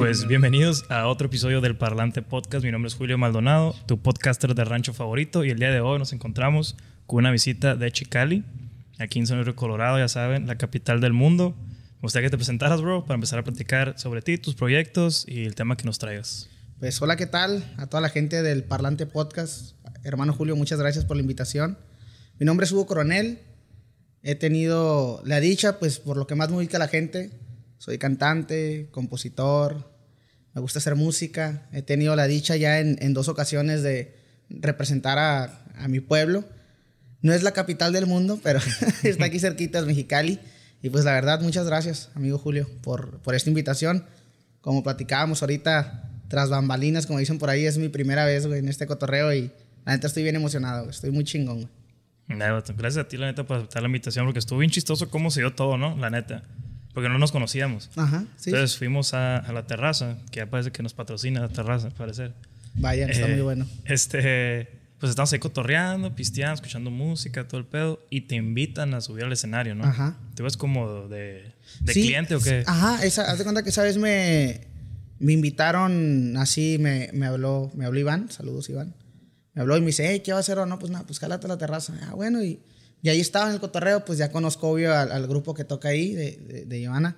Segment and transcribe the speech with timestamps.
[0.00, 2.64] Pues bienvenidos a otro episodio del Parlante Podcast.
[2.64, 5.44] Mi nombre es Julio Maldonado, tu podcaster de rancho favorito.
[5.44, 6.74] Y el día de hoy nos encontramos
[7.06, 8.42] con una visita de Chicali,
[8.98, 11.54] aquí en Sonora, Colorado, ya saben, la capital del mundo.
[11.96, 15.44] Me gustaría que te presentaras, bro, para empezar a platicar sobre ti, tus proyectos y
[15.44, 16.48] el tema que nos traigas.
[16.78, 17.62] Pues hola, ¿qué tal?
[17.76, 19.74] A toda la gente del Parlante Podcast.
[20.02, 21.76] Hermano Julio, muchas gracias por la invitación.
[22.38, 23.40] Mi nombre es Hugo Coronel.
[24.22, 27.38] He tenido la dicha, pues por lo que más me ubica la gente.
[27.76, 29.89] Soy cantante, compositor,
[30.60, 31.62] me gusta hacer música.
[31.72, 34.14] He tenido la dicha ya en, en dos ocasiones de
[34.50, 36.44] representar a, a, mi pueblo.
[37.22, 38.60] No es la capital del mundo, pero
[39.02, 40.38] está aquí cerquita, es Mexicali.
[40.82, 44.04] Y pues la verdad, muchas gracias, amigo Julio, por, por esta invitación.
[44.60, 48.68] Como platicábamos ahorita, tras bambalinas, como dicen por ahí, es mi primera vez, güey, en
[48.68, 49.50] este cotorreo y
[49.86, 50.90] la neta estoy bien emocionado, güey.
[50.90, 51.68] Estoy muy chingón, güey.
[52.76, 55.40] Gracias a ti, la neta, por aceptar la invitación, porque estuvo bien chistoso cómo se
[55.40, 55.96] dio todo, ¿no?
[55.96, 56.42] La neta.
[56.94, 57.88] Porque no nos conocíamos.
[57.96, 58.50] Ajá, sí.
[58.50, 61.92] Entonces fuimos a, a la terraza, que ya parece que nos patrocina la terraza, al
[61.94, 62.34] parecer.
[62.74, 63.66] Vaya, está Eh, muy bueno.
[63.84, 69.00] Este, pues estamos ahí cotorreando, pisteando, escuchando música, todo el pedo, y te invitan a
[69.00, 69.84] subir al escenario, ¿no?
[69.84, 70.16] Ajá.
[70.34, 72.64] ¿Te ves como de, de Sí, cliente o qué?
[72.66, 74.66] Ajá, esa, haz de cuenta que esa vez me,
[75.20, 78.94] me invitaron así, me, me habló, me habló Iván, saludos Iván.
[79.54, 80.58] Me habló y me dice, hey, ¿qué va a hacer?
[80.58, 81.92] O no, pues nada, pues cálate a la terraza.
[82.08, 82.60] Ah, bueno, y,
[83.02, 85.88] y ahí estaba en el cotorreo, pues ya conozco obvio al, al grupo que toca
[85.88, 87.16] ahí, de, de, de Ivana.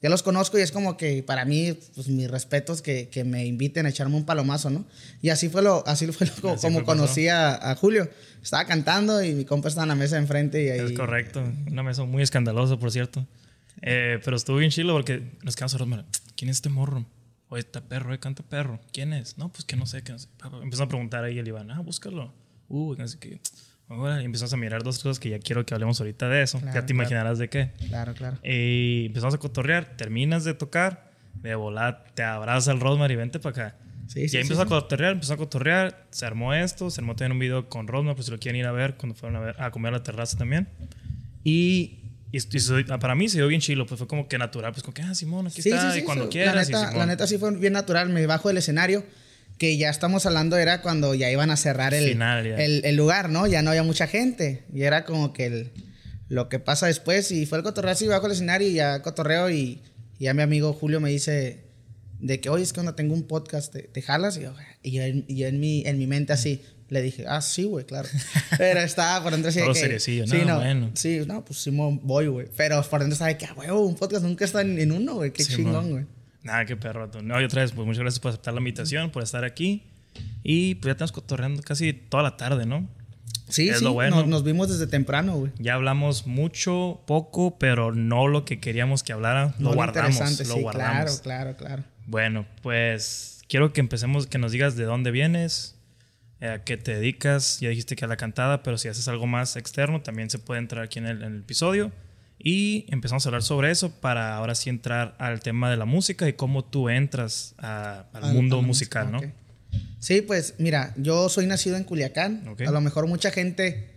[0.00, 3.44] Ya los conozco y es como que para mí, pues mis respetos que, que me
[3.46, 4.86] inviten a echarme un palomazo, ¿no?
[5.22, 8.08] Y así fue lo, así fue lo, como, Así fue, conocí a, a Julio.
[8.40, 10.80] Estaba cantando y mi compa estaba en la mesa de enfrente y ahí...
[10.80, 11.42] Es correcto.
[11.68, 13.26] Una mesa muy escandalosa, por cierto.
[13.82, 16.04] Eh, pero estuvo bien chilo porque nos quedamos Rosmar.
[16.36, 17.04] ¿Quién es este morro?
[17.48, 18.78] Oye, está perro, eh, canta perro.
[18.92, 19.36] ¿Quién es?
[19.36, 20.28] No, pues que no sé, que no sé.
[20.62, 22.32] Empezó a preguntar ahí el Iván, ah, búscalo.
[22.68, 23.40] Uh, no sé qué.
[23.90, 26.58] Y empezamos a mirar dos cosas que ya quiero que hablemos ahorita de eso.
[26.58, 26.94] Claro, ya te claro.
[27.02, 27.70] imaginarás de qué.
[27.88, 28.36] Claro, claro.
[28.44, 29.96] Y empezamos a cotorrear.
[29.96, 33.76] Terminas de tocar, de volar, te abraza el Rosmar y vente para acá.
[34.06, 34.68] Sí, y sí, ahí sí, empezó a sí.
[34.70, 38.26] cotorrear, empezó a cotorrear, se armó esto, se armó también un video con Rosmar, pues
[38.26, 40.36] si lo quieren ir a ver cuando fueron a, ver, a comer a la terraza
[40.38, 40.68] también.
[41.44, 42.00] Y,
[42.32, 44.94] y, y para mí se dio bien chilo, pues fue como que natural, pues como
[44.94, 46.54] que, ah, Simón, aquí Sí, está, sí, y sí, cuando so- quieras.
[46.54, 46.98] La y neta, Simón.
[46.98, 48.08] la neta sí fue bien natural.
[48.10, 49.04] Me bajo del escenario,
[49.58, 53.28] que ya estamos hablando, era cuando ya iban a cerrar el, Final, el, el lugar,
[53.28, 53.46] ¿no?
[53.46, 54.62] Ya no había mucha gente.
[54.72, 55.72] Y era como que el-
[56.28, 57.30] lo que pasa después.
[57.32, 59.50] Y fue el cotorreo así, bajo el escenario y ya cotorreo.
[59.50, 59.82] Y,
[60.18, 61.64] y ya mi amigo Julio me dice
[62.20, 64.36] de que, oye, es que cuando tengo un podcast, ¿te, te jalas?
[64.36, 66.62] Y yo, y yo en, y yo en mi, en mi mente así.
[66.90, 68.08] Le dije, ah, sí, güey, claro.
[68.58, 69.74] Pero estaba por dentro así de que...
[69.74, 70.90] seriecillo, sí, no, no, bueno.
[70.94, 72.46] Sí, no, pues Simón, voy, güey.
[72.56, 75.16] Pero por dentro estaba de que, ah, güey, un podcast nunca está en, en uno,
[75.16, 75.30] güey.
[75.32, 76.06] Qué chingón, güey.
[76.48, 77.10] Nada, qué perro.
[77.22, 79.82] No, y otra vez, pues muchas gracias por aceptar la invitación, por estar aquí.
[80.42, 82.88] Y pues ya estamos cotorreando casi toda la tarde, ¿no?
[83.50, 84.16] Sí, Es sí, lo bueno.
[84.16, 85.52] nos, nos vimos desde temprano, güey.
[85.58, 89.54] Ya hablamos mucho, poco, pero no lo que queríamos que hablara.
[89.58, 91.20] Lo No, guardamos, interesante, lo sí, guardamos.
[91.20, 91.84] Claro, claro, claro.
[92.06, 95.76] Bueno, pues quiero que empecemos, que nos digas de dónde vienes,
[96.40, 97.60] eh, a qué te dedicas.
[97.60, 100.60] Ya dijiste que a la cantada, pero si haces algo más externo, también se puede
[100.60, 101.92] entrar aquí en el, en el episodio.
[102.38, 106.28] Y empezamos a hablar sobre eso para ahora sí entrar al tema de la música
[106.28, 109.32] y cómo tú entras a- al Al- mundo musical, música, ¿no?
[109.32, 109.34] ok.
[109.98, 112.46] Sí, pues mira, yo soy nacido en Culiacán.
[112.48, 112.62] Ok.
[112.62, 113.90] A lo mejor mucha gente.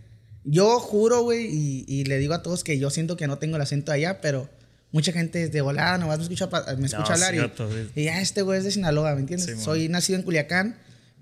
[0.44, 3.54] Yo juro, güey, y, y le digo a todos que yo siento que no tengo
[3.56, 4.48] el acento allá, pero
[4.90, 8.20] mucha gente de volada nomás me escucha, me escucha No, hablar cierto, y, y ya
[8.20, 9.46] este güey es de Sinaloa, ¿me entiendes?
[9.46, 9.64] Sí, man.
[9.64, 10.76] soy nacido en Culiacán,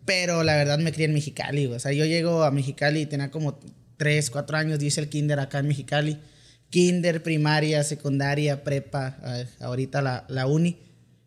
[0.06, 1.76] pero la verdad me crié en Mexicali, güey.
[1.76, 3.60] O sea, yo llego a Mexicali y tenía como
[3.98, 6.18] 3, 4 años, dice el kinder acá en Mexicali.
[6.70, 9.18] Kinder, primaria, secundaria, prepa,
[9.60, 10.78] ahorita la, la uni.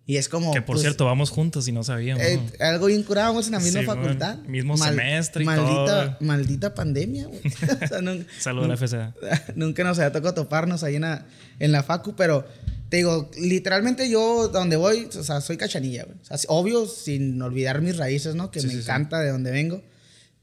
[0.05, 0.51] Y es como.
[0.53, 2.23] Que por pues, cierto, vamos juntos y no sabíamos.
[2.23, 4.37] eh, algo bien curado, vamos en la misma Sí, facultad.
[4.37, 4.51] man.
[4.51, 6.27] Mismo semestre y maldita, todo.
[6.27, 7.39] Maldita pandemia, güey.
[7.83, 9.13] O sea, a la FCA.
[9.55, 11.25] nunca nos había tocado toparnos ahí en la,
[11.59, 12.45] en la facu, pero
[12.89, 16.17] te digo, literalmente yo donde voy, o sea, soy cachanilla, güey.
[16.21, 18.51] O sea, obvio, sin olvidar mis raíces, ¿no?
[18.51, 18.79] Que Sí, me sí.
[18.79, 19.81] encanta de donde vengo.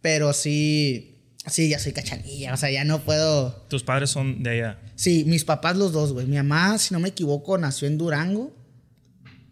[0.00, 1.09] Pero sí,
[1.46, 2.54] sí, ya soy cachanilla.
[2.54, 3.52] O sea, ya no puedo.
[3.68, 4.78] Tus padres son de allá.
[4.94, 6.26] Sí, mis papás los dos, güey.
[6.26, 8.54] Mi mamá, si no me equivoco, nació en Durango,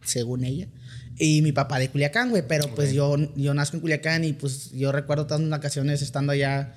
[0.02, 0.68] según ella.
[1.18, 2.44] Y mi papá de Culiacán, güey.
[2.46, 6.32] Pero pues yo, yo nazco en Culiacán y pues yo recuerdo todas mis vacaciones estando
[6.32, 6.74] allá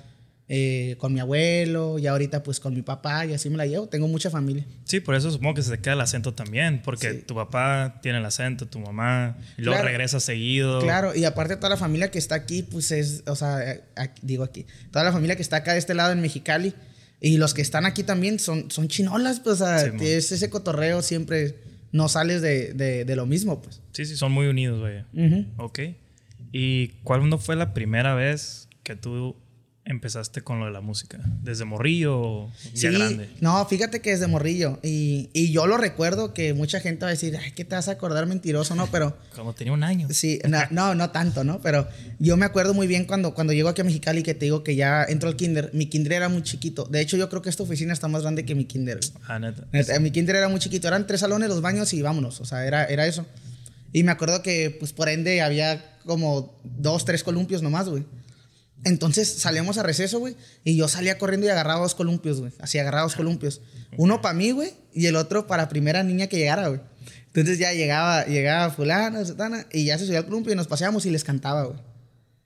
[0.54, 3.86] eh, con mi abuelo y ahorita pues con mi papá y así me la llevo.
[3.88, 4.66] Tengo mucha familia.
[4.84, 7.18] Sí, por eso supongo que se te queda el acento también, porque Sí.
[7.26, 9.88] tu papá tiene el acento, tu mamá, y luego Claro.
[9.88, 10.80] regresa seguido.
[10.80, 14.44] Claro, y aparte toda la familia que está aquí, pues es, o sea, aquí- digo
[14.44, 16.74] aquí, toda la familia que está acá de este lado en Mexicali
[17.18, 20.50] y los que están aquí también son, son chinolas, pues, o sea, Sí, es ese
[20.50, 21.56] cotorreo siempre,
[21.92, 23.80] no sales de, de, de lo mismo, pues.
[23.92, 25.06] Sí, sí, son muy unidos, vaya.
[25.14, 25.46] Ujú.
[25.56, 25.80] Ok.
[26.52, 29.34] ¿Y cuándo fue la primera vez que tú
[29.84, 31.18] empezaste con lo de la música?
[31.42, 33.28] ¿Desde morrillo o ya Sí, grande?
[33.40, 34.78] no, fíjate que desde morrillo.
[34.82, 37.88] Y, y yo lo recuerdo que mucha gente va a decir, ay, ¿qué te vas
[37.88, 38.74] a acordar mentiroso?
[38.76, 40.06] No, pero Como tenía un año.
[40.10, 41.60] sí, no, no, no tanto, ¿no?
[41.60, 41.88] Pero
[42.20, 44.76] yo me acuerdo muy bien cuando, cuando llego aquí a Mexicali que te digo que
[44.76, 45.70] ya entro al kinder.
[45.72, 46.84] Mi kinder era muy chiquito.
[46.84, 49.00] De hecho, yo creo que esta oficina está más grande que mi kinder.
[49.26, 49.64] Ah, neta.
[49.72, 50.86] Neta, Mi kinder era muy chiquito.
[50.88, 52.40] Eran tres salones, los baños y vámonos.
[52.40, 53.26] O sea, era, era eso.
[53.92, 58.04] Y me acuerdo que, pues, por ende, había como dos, tres columpios nomás, güey.
[58.84, 60.36] Entonces salíamos a receso, güey.
[60.64, 62.52] Y yo salía corriendo y agarraba dos columpios, güey.
[62.58, 63.60] Así agarraba dos columpios.
[63.96, 64.72] Uno para mí, güey.
[64.92, 66.80] Y el otro para primera niña que llegara, güey.
[67.26, 71.06] Entonces ya llegaba, llegaba fulana, sutana, y ya se subía al columpio y nos paseábamos
[71.06, 71.78] y les cantaba, güey.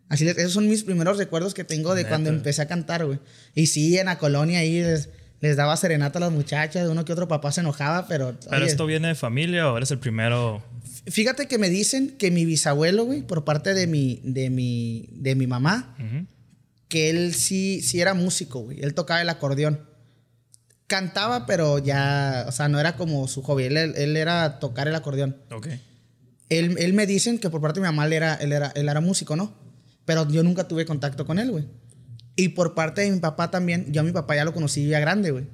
[0.08, 3.18] Así les- esos son mis primeros recuerdos que tengo de cuando empecé a cantar, güey.
[3.54, 5.08] Y sí, en la colonia ahí les,
[5.40, 6.88] les daba serenata a las muchachas.
[6.88, 8.34] Uno que otro papá se enojaba, pero...
[8.48, 10.62] ¿Pero oye, esto viene de familia o eres el primero?
[11.06, 15.34] Fíjate que me dicen que mi bisabuelo, güey, por parte de mi, de mi, de
[15.34, 15.94] mi mamá,
[16.88, 18.80] que él sí, sí era músico, güey.
[18.80, 19.80] Él tocaba el acordeón.
[20.88, 23.64] Cantaba, pero ya, o sea, no era como su hobby.
[23.64, 25.36] Él, él era tocar el acordeón.
[25.50, 25.68] Ok.
[26.48, 28.88] Él, él me dicen que por parte de mi mamá él era, él, era, él
[28.88, 29.52] era músico, ¿no?
[30.04, 31.66] Pero yo nunca tuve contacto con él, güey.
[32.36, 35.00] Y por parte de mi papá también, yo a mi papá ya lo conocí ya
[35.00, 35.46] grande, güey.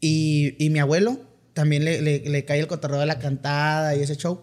[0.00, 1.18] Y, y mi abuelo
[1.54, 4.40] también le, le, le cae el cotorreo de la cantada y ese show.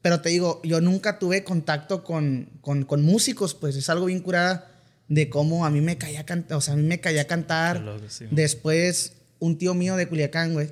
[0.00, 4.20] Pero te digo, yo nunca tuve contacto con, con, con músicos, pues es algo bien
[4.20, 4.70] curada
[5.08, 7.82] de cómo a mí me caía cantar, o sea, a mí me caía cantar.
[8.30, 10.70] Después, un tío mío de Culiacán, güey,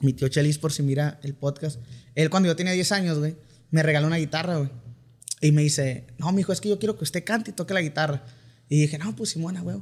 [0.00, 1.80] mi tío Chelis, por si mira el podcast,
[2.14, 3.36] él cuando yo tenía 10 años, güey,
[3.70, 4.70] me regaló una guitarra, güey.
[5.40, 7.80] Y me dice, no, mijo, es que yo quiero que usted cante y toque la
[7.80, 8.24] guitarra.
[8.68, 9.78] Y dije, no, pues Simona, güey.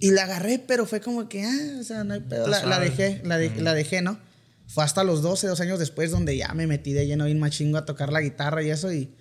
[0.00, 2.46] Y la agarré, pero fue como que, ah, o sea, no hay pedo.
[2.48, 4.18] La, la dejé, la, de- la dejé, ¿no?
[4.66, 7.78] Fue hasta los 12, dos años después donde ya me metí de lleno bien machingo
[7.78, 8.92] a tocar la guitarra y eso.
[8.92, 9.14] Y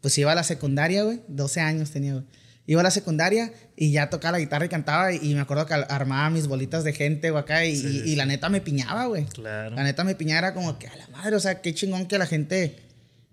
[0.00, 1.20] pues iba a la secundaria, güey.
[1.28, 2.24] 12 años tenía, güey.
[2.66, 5.12] Iba a la secundaria y ya tocaba la guitarra y cantaba.
[5.12, 7.64] Y, y me acuerdo que armaba mis bolitas de gente, güey, acá.
[7.64, 9.24] Y, Sí, y- y la neta me piñaba, güey.
[9.24, 9.74] Claro.
[9.74, 12.18] La neta me piñaba era como que a la madre, o sea, qué chingón que
[12.18, 12.76] la gente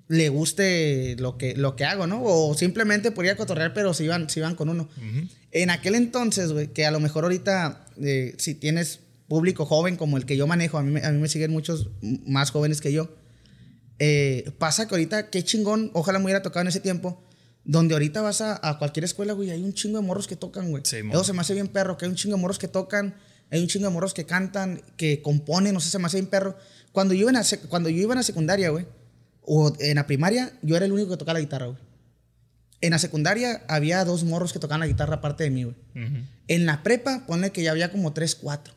[0.08, 2.22] le guste lo que, lo que hago, ¿no?
[2.24, 4.88] O simplemente podría cotorrear, pero se iban, se iban con uno.
[5.52, 10.18] En aquel entonces, güey, que a lo mejor ahorita, eh, si tienes público joven como
[10.18, 12.92] el que yo manejo, a mí, me- a mí me siguen muchos más jóvenes que
[12.92, 13.10] yo,
[14.00, 17.24] eh, pasa que ahorita, qué chingón, ojalá me hubiera tocado en ese tiempo,
[17.64, 20.70] donde ahorita vas a, a cualquier escuela, güey, hay un chingo de morros que tocan,
[20.70, 20.84] güey.
[20.86, 20.98] Sí.
[21.16, 23.16] Eso se me hace bien perro, que hay un chingo de morros que tocan,
[23.50, 26.30] hay un chingo de morros que cantan, que componen, no sé, se me hace bien
[26.30, 26.58] perro.
[26.92, 28.86] Cuando yo iba en la, sec- cuando yo iba en la secundaria, güey,
[29.46, 31.78] o en la primaria, yo era el único que tocaba la guitarra, güey.
[32.82, 35.76] En la secundaria había dos morros que tocaban la guitarra aparte de mí, güey.
[35.96, 36.18] Ujú.
[36.48, 38.74] En la prepa, ponle que ya había como tres, cuatro.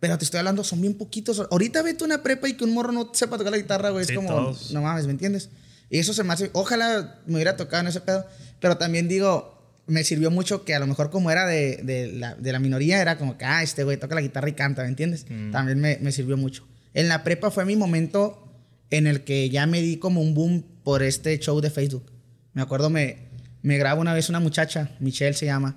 [0.00, 1.46] Pero te estoy hablando, son bien poquitos.
[1.50, 4.04] Ahorita vete una prepa y que un morro no sepa tocar la guitarra, güey.
[4.04, 4.72] Sí, es como, todos.
[4.72, 5.50] no mames, ¿me entiendes?
[5.90, 8.26] Y eso se me hace, ojalá me hubiera tocado en ese pedo.
[8.60, 12.34] Pero también digo, me sirvió mucho que a lo mejor como era de, de la,
[12.34, 14.88] de la minoría, era como que, ah, este güey toca la guitarra y canta, ¿me
[14.88, 15.26] entiendes?
[15.28, 15.50] Mm.
[15.50, 16.66] También me, me sirvió mucho.
[16.94, 18.47] En la prepa fue mi momento
[18.90, 22.10] en el que ya me di como un boom por este show de Facebook.
[22.52, 23.18] Me acuerdo, me,
[23.62, 25.76] me graba una vez una muchacha, Michelle se llama,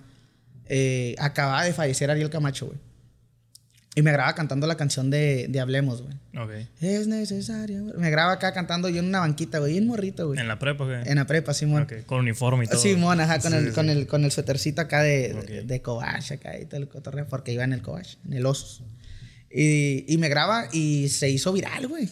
[0.65, 2.79] eh, acababa de fallecer Ariel Camacho, güey.
[3.93, 6.13] Y me graba cantando la canción de, de Hablemos, güey.
[6.41, 6.65] Ok.
[6.79, 7.83] Es necesario.
[7.97, 9.77] Me graba acá cantando yo en una banquita, güey.
[9.77, 10.39] En morrito, güey.
[10.39, 11.09] ¿En la prepa qué?
[11.09, 11.83] En la prepa, Simón.
[11.83, 12.79] Ok, Con uniforme y todo.
[12.79, 15.45] Simón, ajá, con, Sí, el, sí, con, el, con el suétercito acá de, Ok.
[15.45, 18.45] de, de Cobach acá y todo el cotorreo, porque iba en el Cobach, en el
[18.45, 18.81] Osos.
[19.53, 22.07] Y, y me graba y se hizo viral, güey.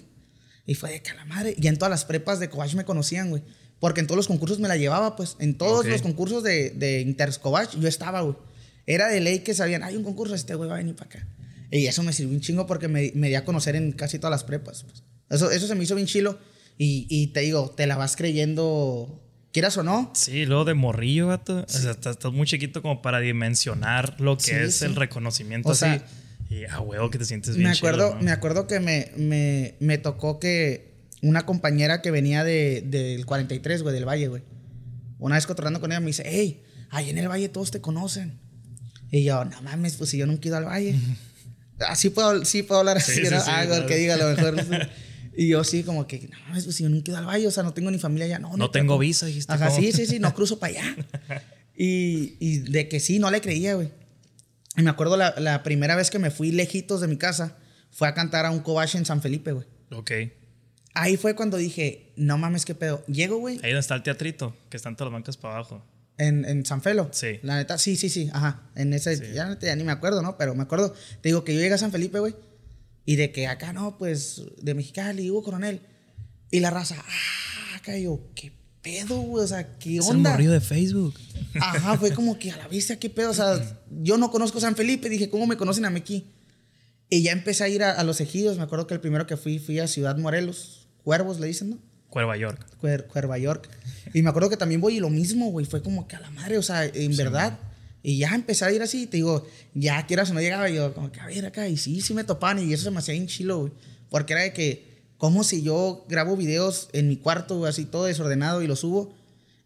[0.70, 1.56] Y fue de que a la madre.
[1.60, 3.42] Y en todas las prepas de Cobach me conocían, güey.
[3.80, 5.36] Porque en todos los concursos me la llevaba, pues.
[5.40, 8.36] En todos los concursos de, de Interscobach yo estaba, güey.
[8.86, 11.28] Era de ley que sabían, hay un concurso, este güey va a venir para acá.
[11.72, 14.32] Y eso me sirvió un chingo porque me, me di a conocer en casi todas
[14.32, 14.84] las prepas.
[14.84, 15.04] pues.
[15.30, 16.38] Eso, eso se me hizo bien chilo.
[16.78, 19.22] Y, y te digo, te la vas creyendo,
[19.52, 20.12] quieras o no.
[20.16, 21.66] Sí, luego de morrillo, gato.
[21.68, 24.86] O sea, estás, estás muy chiquito como para dimensionar lo que Sí, es sí.
[24.86, 25.80] el reconocimiento O así.
[25.82, 26.06] sea,
[26.50, 28.22] y a huevo que te sientes bien me acuerdo, chido, ¿no?
[28.24, 30.89] me acuerdo que me, me, me tocó que
[31.22, 34.41] una compañera que venía de, del 43, güey, del Valle, güey.
[35.20, 38.39] Una vez cotorreando con ella me dice, hey, ahí en el Valle todos te conocen.
[39.12, 40.96] Y yo, no mames, pues si yo nunca he ido al Valle.
[41.88, 43.39] Así puedo, sí puedo hablar así, Sí, sí, ¿no?
[43.41, 43.88] sí, Algo claro.
[43.88, 44.89] que diga a lo mejor.
[45.38, 47.48] y yo sí, como que, no mames, pues si yo nunca he ido al Valle,
[47.48, 48.39] o sea, no tengo ni familia allá.
[48.39, 49.00] No, No neta, tengo ¿cómo?
[49.00, 49.53] visa, dijiste.
[49.53, 50.96] Ajá, sí, sí, sí, no cruzo para allá.
[51.82, 53.88] Y, y de que sí, no le creía, güey.
[54.78, 57.58] Y me acuerdo la, la primera vez que me fui lejitos de mi casa,
[57.92, 59.66] fue a cantar a un covache en San Felipe, güey.
[59.92, 60.12] Ok.
[60.94, 63.04] Ahí fue cuando dije, no mames, qué pedo.
[63.08, 65.84] Llego, güey, Ahí donde está el teatrito, que están todas las bancas para abajo.
[66.18, 67.10] en, en San Felo.
[67.14, 67.40] Sí.
[67.44, 68.64] La neta, sí, sí, sí, ajá.
[68.76, 69.34] En ese, Sí.
[69.34, 70.38] ya, neta, ya ni me acuerdo, ¿no?
[70.38, 72.36] Pero me acuerdo, te digo que yo llegué a San Felipe, güey.
[73.06, 75.82] Y de que acá, no, pues, de Mexicali, Hugo Coronel.
[76.52, 79.44] Y la raza, ah, acá yo, qué pedo, güey?
[79.44, 80.32] O sea, ¿qué onda?
[80.32, 81.16] morrillo de Facebook.
[81.60, 83.32] Ajá, fue como que a la vista, qué pedo.
[83.32, 83.60] O sea,
[84.02, 85.10] yo no conozco San Felipe.
[85.10, 86.26] Dije, ¿cómo me conocen a mí aquí?
[87.10, 88.58] Y ya empecé a ir a, a los ejidos.
[88.58, 90.88] Me acuerdo que el primero que fui, fui a Ciudad Morelos.
[91.04, 91.80] Cuervos le dicen, ¿no?
[92.10, 92.66] Cuerva York.
[92.80, 93.70] Cuer, Cuerva York.
[94.14, 95.66] Y me acuerdo que también voy y lo mismo, güey.
[95.66, 97.60] Fue como que a la madre, o sea, en verdad.
[98.02, 100.94] Y ya empecé a ir así, te digo, ya quieras o no llegaba, y yo
[100.94, 103.14] como que a ver acá, y sí, sí me topaban, y eso se me hacía
[103.14, 103.74] bien chilo, güey.
[104.10, 104.88] Porque era de que,
[105.20, 109.14] como si yo grabo videos en mi cuarto, así todo desordenado y lo subo,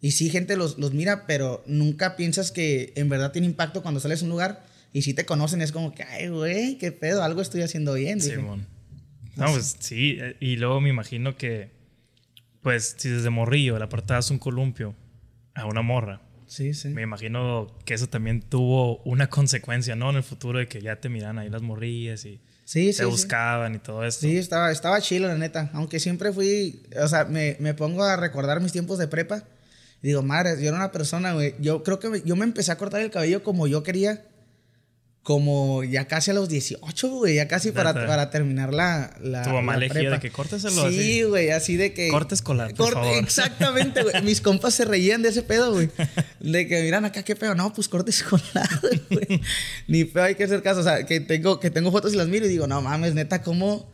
[0.01, 4.01] y sí, gente los, los mira, pero nunca piensas que en verdad tiene impacto cuando
[4.01, 7.23] sales a un lugar y si te conocen, es como que, ay, güey, qué pedo,
[7.23, 8.19] algo estoy haciendo bien.
[8.19, 8.35] dije.
[8.35, 8.67] Simón.
[9.37, 10.17] No, pues sí.
[10.39, 11.71] Y luego me imagino que,
[12.61, 14.93] pues, si desde morrillo le apartabas un columpio
[15.55, 16.89] a una morra, Sí, sí.
[16.89, 20.09] me imagino que eso también tuvo una consecuencia, ¿no?
[20.09, 22.99] En el futuro de que ya te miran ahí las morrillas y Sí, sí.
[22.99, 23.09] te sí.
[23.09, 24.21] buscaban y todo esto.
[24.21, 25.69] Sí, estaba, estaba chilo, la neta.
[25.73, 29.43] Aunque siempre fui, o sea, me, me pongo a recordar mis tiempos de prepa.
[30.01, 31.55] Y digo, madre, yo era una persona, güey.
[31.59, 34.23] Yo creo que me- yo me empecé a cortar el cabello como yo quería.
[35.23, 37.35] Como ya casi a los 18, güey.
[37.35, 40.15] Ya casi para, para terminar la, la Tu mamá la prepa.
[40.15, 41.23] de que córteselo Sí, así.
[41.23, 42.09] güey, así de que...
[42.09, 43.23] Corte escolar, por Corte- favor.
[43.23, 44.21] Exactamente, güey.
[44.21, 45.89] Mis compas se reían de ese pedo, güey.
[46.41, 47.55] De que miran acá, qué pedo.
[47.55, 48.67] No, pues corte escolar,
[49.09, 49.39] güey.
[49.87, 50.81] Ni feo hay que hacer caso.
[50.81, 53.41] O sea, que tengo, que tengo fotos y las miro y digo, no mames, neta,
[53.43, 53.89] ¿cómo?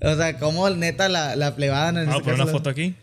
[0.00, 1.88] O sea, ¿cómo neta la, la plebada?
[1.88, 2.94] En Vamos a poner una foto aquí.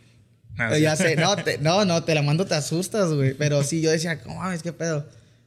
[0.58, 1.04] Ah, Ya sí.
[1.04, 3.34] sé, no, te, no, no, te la mando, te asustas, güey.
[3.34, 5.06] Pero sí, yo decía, ¿cómo mames, qué pedo?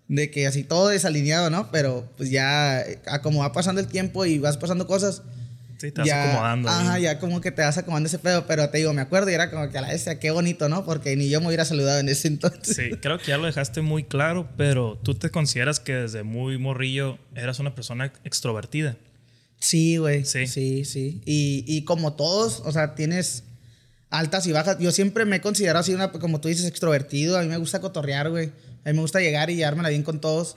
[0.09, 1.71] De que así todo desalineado, ¿no?
[1.71, 5.23] Pero pues ya, a como va pasando el tiempo y vas pasando cosas,
[5.79, 6.69] Sí, te vas ya, acomodando.
[6.69, 7.03] Ajá, ahí.
[7.03, 8.47] ya como que te vas acomodando ese pedo.
[8.47, 10.85] Pero te digo, me acuerdo y era como que a la bestia, qué bonito, ¿no?
[10.85, 12.75] Porque ni yo me hubiera saludado en ese entonces.
[12.75, 16.59] Sí, creo que ya lo dejaste muy claro, pero tú te consideras que desde muy
[16.59, 18.97] morrillo eras una persona extrovertida.
[19.61, 20.25] Sí, güey.
[20.25, 20.47] Sí.
[20.49, 21.21] Sí, sí.
[21.25, 23.45] Y, y como todos, o sea, tienes
[24.11, 24.79] altas y bajas.
[24.81, 27.39] Yo siempre me he considerado así, una, como tú dices, extrovertido.
[27.39, 28.51] A mí me gusta cotorrear, güey.
[28.85, 30.57] A mí me gusta llegar y llevármela bien con todos.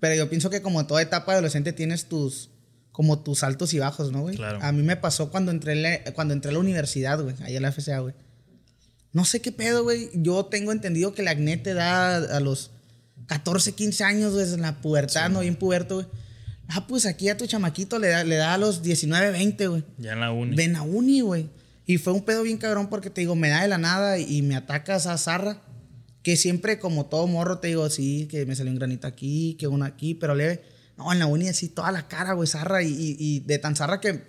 [0.00, 2.50] Pero yo pienso que como toda etapa adolescente tienes tus
[2.92, 4.34] como tus altos y bajos, ¿no, güey?
[4.36, 4.58] Claro.
[4.60, 7.54] A mí me pasó cuando entré, en la- cuando entré a la universidad, güey, ahí
[7.54, 8.14] en la FCA, güey.
[9.12, 10.10] No sé qué pedo, güey.
[10.14, 12.72] Yo tengo entendido que el acné te da a los
[13.26, 15.40] 14, 15 años, güey, en la pubertad, ¿no?
[15.40, 16.06] Bien puberto, güey.
[16.68, 19.84] Ah, pues aquí a tu chamaquito le da, le da a los 19, 20, güey.
[19.98, 20.56] Ya en la uni.
[20.56, 21.48] Ven a uni, güey.
[21.86, 24.42] Y fue un pedo bien cabrón porque te digo, me da de la nada y
[24.42, 25.62] me ataca esa zarra.
[26.28, 29.66] Que siempre, como todo morro, te digo, sí, que me salió un granito aquí, que
[29.66, 30.62] uno aquí, pero leve.
[30.98, 32.82] No, en la uni así toda la cara, güey, zarra.
[32.82, 34.20] Y, y- y de tan zarra que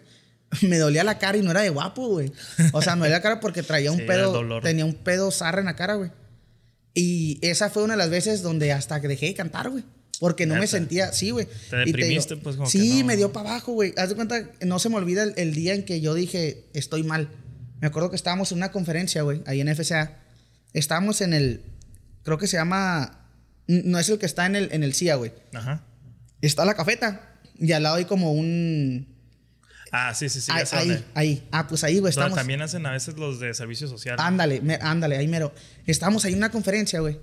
[0.61, 2.31] me dolía la cara y no era de guapo, güey.
[2.71, 5.59] O sea, me dolía la cara porque traía un Sí, pedo, tenía un pedo zarra
[5.59, 6.09] en la cara, güey.
[6.93, 9.83] Y esa fue una de las veces donde hasta que dejé de cantar, güey.
[10.21, 11.47] Porque no me sentía, sí, güey.
[11.69, 13.07] Te Y digo, deprimiste, pues, como que Sí, no.
[13.07, 13.93] me dio para abajo, güey.
[13.97, 17.03] Haz de cuenta, no se me olvida el, el día en que yo dije, estoy
[17.03, 17.29] mal.
[17.81, 20.17] Me acuerdo que estábamos en una conferencia, güey, ahí en FCA.
[20.73, 21.61] Estábamos en el,
[22.29, 23.25] creo que se llama,
[23.67, 25.33] no es el que está en el, en el CIA, güey.
[25.53, 25.83] Ajá.
[26.41, 29.15] Está la cafeta y al lado hay como un...
[29.91, 30.51] Ah, sí, sí, sí.
[30.51, 31.47] ahí, ahí.
[31.51, 32.35] Ah, pues ahí, güey, Donde estamos...
[32.37, 34.17] también hacen a veces los de servicio social.
[34.19, 35.51] Ándale, me- ándale, ahí mero.
[35.87, 37.19] Estábamos ahí en una conferencia, güey.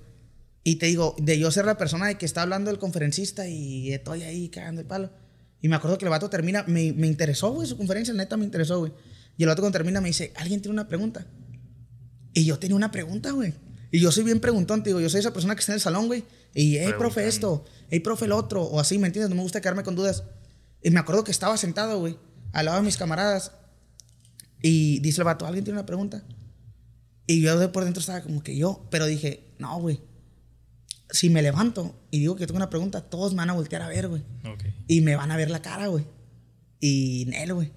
[0.65, 3.93] Y te digo, de yo ser la persona de que está hablando el conferencista y
[3.93, 5.13] estoy ahí cagando el palo.
[5.61, 8.43] Y me acuerdo que el vato termina, me, me interesó, güey, su conferencia, neta me
[8.43, 8.91] interesó, güey.
[9.37, 11.25] Y el vato cuando termina me dice, ¿alguien tiene una pregunta?
[12.33, 13.53] Y yo tenía una pregunta, güey.
[13.91, 15.81] Y yo soy bien preguntón, te digo, yo soy esa persona que está en el
[15.81, 16.25] salón, güey.
[16.53, 19.29] Y, hey, profe, esto, hey, profe, el otro, o así, ¿me entiendes?
[19.29, 20.23] No me gusta quedarme con dudas.
[20.81, 22.17] Y me acuerdo que estaba sentado, güey,
[22.51, 23.51] al lado de mis camaradas.
[24.61, 26.23] Y dice el vato, ¿alguien tiene una pregunta?
[27.27, 30.01] Y yo de por dentro estaba como que yo, pero dije, no, güey.
[31.09, 33.87] Si me levanto y digo que tengo una pregunta, todos me van a voltear a
[33.87, 34.23] ver, güey.
[34.45, 34.63] Ok.
[34.87, 36.05] Y me van a ver la cara, güey.
[36.79, 37.71] Y Nel, güey.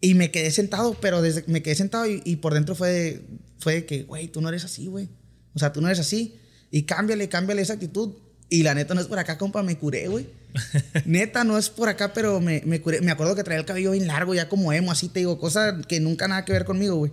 [0.00, 3.26] Y me quedé sentado, pero desde me quedé sentado y, y por dentro fue de,
[3.58, 5.08] fue de que, güey, tú no eres así, güey.
[5.54, 6.36] O sea, tú no eres así.
[6.70, 8.14] Y cámbiale, cámbiale esa actitud.
[8.48, 10.26] Y la neta no es por acá, compa, me curé, güey.
[11.06, 13.00] neta no es por acá, pero me, me curé.
[13.00, 15.80] Me acuerdo que traía el cabello bien largo, ya como emo, así te digo, cosa
[15.88, 17.12] que nunca nada que ver conmigo, güey.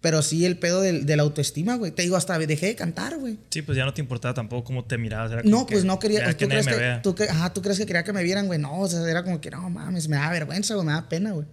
[0.00, 1.90] Pero sí el pedo del- de la autoestima, güey.
[1.90, 3.36] Te digo, hasta dejé de cantar, güey.
[3.50, 5.32] Sí, pues ya no te importaba tampoco cómo te mirabas.
[5.32, 6.22] era como No, que pues no quería.
[6.22, 8.22] pues, que ¿tú, nadie crees que, tú, que- ajá, ¿Tú crees que quería que me
[8.22, 8.60] vieran, güey?
[8.60, 11.32] No, o sea, era como que no mames, me da vergüenza, güey, me da pena,
[11.32, 11.46] güey.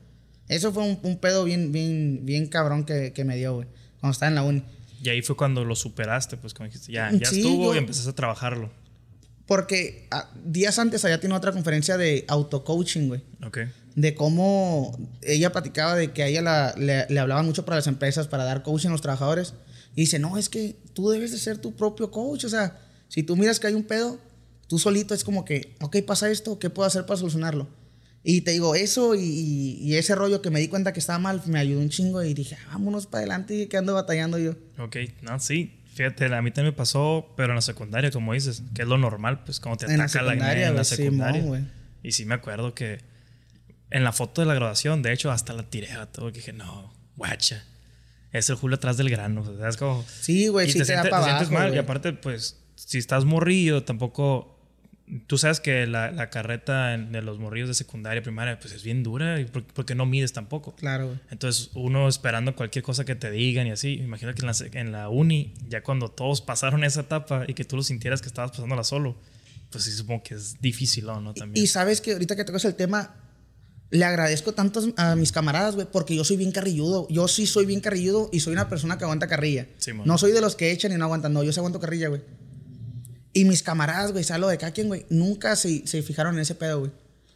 [0.48, 3.67] Eso fue un, un pedo bien, bien, bien cabrón que, que me dio, güey.
[4.00, 4.63] Cuando estaba en la uni.
[5.05, 7.77] Y ahí fue cuando lo superaste, pues como dijiste, ya, ya Sí, estuvo yo- y
[7.77, 8.71] empezaste a trabajarlo.
[9.45, 13.21] Porque ah, días antes allá tiene otra conferencia de auto-coaching, güey.
[13.45, 13.59] Ok.
[13.95, 17.85] De cómo ella platicaba de que a ella la- le, le hablaban mucho para las
[17.88, 19.53] empresas, para dar coaching a los trabajadores.
[19.95, 22.45] Y dice, no, es que tú debes de ser tu propio coach.
[22.45, 24.17] O sea, si tú miras que hay un pedo,
[24.67, 27.67] tú solito es como que, ok, pasa esto, ¿qué puedo hacer para solucionarlo?
[28.27, 31.44] Y te digo, eso y, y, ese rollo que me di cuenta que estaba mal
[31.46, 34.55] me ayudó un chingo y dije, vámonos para adelante y que ando batallando yo.
[34.79, 35.79] Ok, no, sí.
[35.94, 38.98] Fíjate, a mí también me pasó, pero en la secundaria, como dices, que es lo
[38.98, 41.72] normal, pues como te ataca la, la en la secundaria.
[42.01, 43.00] y sí me acuerdo que
[43.91, 46.51] en la foto de la graduación, de hecho, hasta la tiré a todo, que dije,
[46.51, 47.63] no, guacha.
[48.32, 49.41] Es el Julio atrás del grano.
[49.41, 50.03] O sea, es como.
[50.20, 51.75] Sí, güey, sí te, te, te sientes mal.
[51.75, 54.54] Y aparte, pues, si estás morrillo, tampoco
[55.27, 59.03] tú sabes que la, la carreta de los morrillos de secundaria, primaria, pues es bien
[59.03, 60.75] dura y porque no mides tampoco.
[60.75, 61.19] Claro.
[61.29, 64.91] Entonces, uno esperando cualquier cosa que te digan y así, imagino que en la, en
[64.91, 68.51] la uni, ya cuando todos pasaron esa etapa y que tú lo sintieras que estabas
[68.51, 69.15] pasándola solo,
[69.69, 71.33] pues sí supongo que es difícil, ¿no?
[71.33, 71.63] También.
[71.63, 73.15] Y, sabes que ahorita que tocas el tema,
[73.91, 77.07] le agradezco tanto a mis camaradas, güey, porque yo soy bien carrilludo.
[77.09, 79.67] Yo sí soy bien carrilludo y soy una persona que aguanta carrilla.
[80.03, 82.21] no soy de los que echan y no aguantan, no, yo sí aguanto carrilla, güey.
[83.36, 86.56] Y mis camaradas, güey, lo de cada quien, güey, nunca se, se fijaron en ese
[86.56, 86.92] pedo, güey.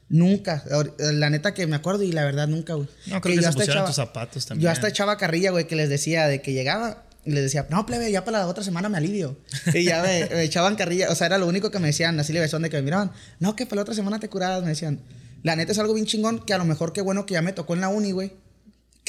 [0.08, 0.64] Nunca.
[0.98, 2.88] La neta que me acuerdo y la verdad nunca, güey.
[3.08, 4.64] No, creo que, yo hasta echaba, tus zapatos también.
[4.64, 7.86] Yo hasta echaba carrilla, güey, que les decía de que llegaba y les decía, no,
[7.86, 9.38] plebe, ya para la otra semana me alivio.
[9.74, 11.12] Y ya me, echaban carrilla.
[11.12, 13.12] O sea, era lo único que me decían, así le besón de que me miraban.
[13.42, 15.02] No, que para la otra semana te curabas, me decían.
[15.44, 17.52] La neta es algo bien chingón que a lo mejor qué bueno que ya me
[17.52, 18.32] tocó en la uni, güey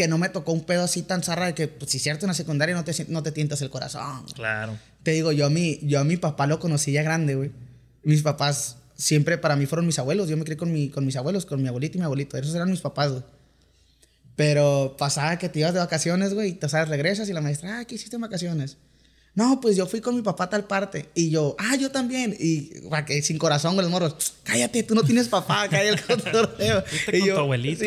[0.00, 2.28] que no me tocó un pedo así tan zarra de que, pues, si cierto, en
[2.28, 4.24] la secundaria no te, no te tientas el corazón.
[4.34, 4.78] Claro.
[5.02, 7.50] Te digo, yo a mi, yo a mi papá lo conocí ya grande, güey.
[8.02, 10.28] Mis papás siempre para mí fueron mis abuelos.
[10.28, 12.36] Yo me crié con, mi, con mis abuelos, con mi abuelito y mi abuelito.
[12.36, 13.22] Esos eran mis papás, güey.
[14.36, 17.80] Pero pasaba que te ibas de vacaciones, güey, y te sabes, regresas y la maestra,
[17.80, 18.78] ah, ¿qué hiciste en vacaciones?
[19.34, 21.08] No, pues yo fui con mi papá a tal parte.
[21.14, 22.36] Y yo, ah, yo también.
[22.38, 22.72] Y
[23.06, 26.84] que sin corazón, güey, los morros, cállate, tú no tienes papá, cállate el cotorreo.
[27.12, 27.84] y yo, tu abuelito.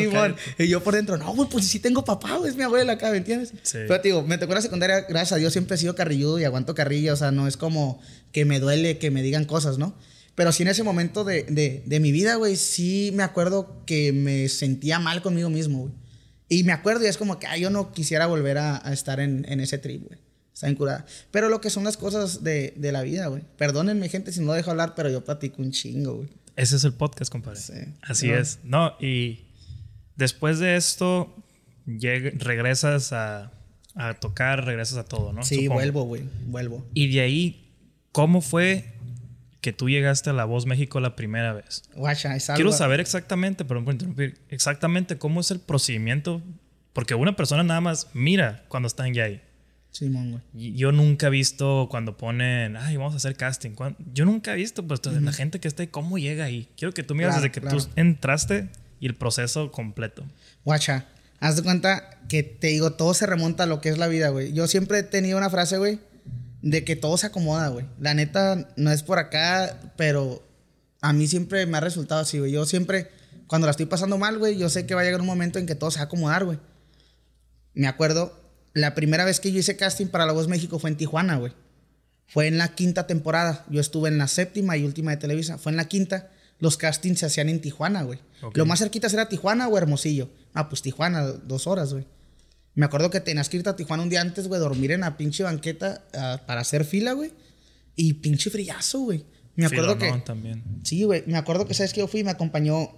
[0.58, 3.10] y yo por dentro, no, güey, pues sí tengo papá, güey, es mi abuela acá,
[3.10, 3.52] ¿me entiendes?
[3.62, 3.78] Sí.
[3.86, 6.44] Pero te digo, me tocó la secundaria, gracias a Dios siempre he sido carrilludo y
[6.44, 8.00] aguanto carrilla, o sea, no es como
[8.32, 9.94] que me duele que me digan cosas, ¿no?
[10.34, 14.12] Pero sí en ese momento de, de, de mi vida, güey, sí me acuerdo que
[14.12, 15.92] me sentía mal conmigo mismo, güey.
[16.48, 19.20] Y me acuerdo y es como que, ay, yo no quisiera volver a, a estar
[19.20, 20.23] en, en ese trip, güey.
[20.64, 21.04] Está incurada.
[21.30, 23.42] Pero lo que son las cosas de, de la vida, güey.
[23.58, 26.28] Perdónenme, gente, si no dejo hablar, pero yo platico un chingo, güey.
[26.56, 27.60] Ese es el podcast, compadre.
[27.60, 27.74] Sí.
[28.02, 28.60] Así es.
[28.64, 29.44] No, y
[30.16, 31.34] después de esto,
[31.86, 33.52] regresas a,
[33.94, 35.42] a, tocar, regresas a todo, ¿no?
[35.42, 36.22] Sí, vuelvo, güey.
[36.46, 36.86] Vuelvo.
[36.94, 37.74] Y de ahí,
[38.12, 38.94] ¿cómo fue
[39.60, 41.82] que tú llegaste a La Voz México la primera vez?
[41.94, 42.56] Guacha, es algo...
[42.56, 46.40] Quiero saber exactamente, perdón por interrumpir, exactamente cómo es el procedimiento.
[46.94, 49.42] Porque una persona nada más mira cuando están ya ahí.
[49.94, 53.76] Simón, Yo nunca he visto cuando ponen, ay, vamos a hacer casting.
[54.12, 56.68] Yo nunca he visto, pues, la gente que está ahí, cómo llega ahí.
[56.76, 60.24] Quiero que tú mires desde que tú entraste y el proceso completo.
[60.64, 61.06] Guacha,
[61.38, 64.30] haz de cuenta que te digo, todo se remonta a lo que es la vida,
[64.30, 64.52] güey.
[64.52, 66.00] Yo siempre he tenido una frase, güey,
[66.60, 67.86] de que todo se acomoda, güey.
[68.00, 70.44] La neta, no es por acá, pero
[71.02, 72.50] a mí siempre me ha resultado así, güey.
[72.50, 73.12] Yo siempre,
[73.46, 75.66] cuando la estoy pasando mal, güey, yo sé que va a llegar un momento en
[75.66, 76.58] que todo se va a acomodar, güey.
[77.74, 78.43] Me acuerdo
[78.74, 81.52] la primera vez que yo hice casting para La Voz México fue en Tijuana, güey.
[82.26, 83.64] Fue en la quinta temporada.
[83.70, 85.58] Yo estuve en la séptima y última de Televisa.
[85.58, 86.30] Fue en la quinta.
[86.58, 88.18] Los castings se hacían en Tijuana, güey.
[88.54, 90.28] Lo más cerquita era Tijuana o Hermosillo.
[90.52, 92.06] Ah, pues Tijuana, dos horas, güey.
[92.74, 95.16] Me acuerdo que tenías que irte a Tijuana un día antes, güey, dormir en la
[95.16, 97.32] pinche banqueta ah, para hacer fila, güey.
[97.94, 99.24] Y pinche frillazo, güey.
[99.54, 100.10] Me acuerdo que.
[100.24, 100.64] también.
[100.82, 101.22] Sí, güey.
[101.26, 102.90] Me acuerdo que, ¿sabes que Yo fui y me acompañó.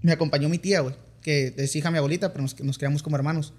[0.00, 0.94] Me acompañó mi tía, güey.
[1.20, 3.52] Que es hija de mi abuelita, pero nos, nos quedamos como hermanos.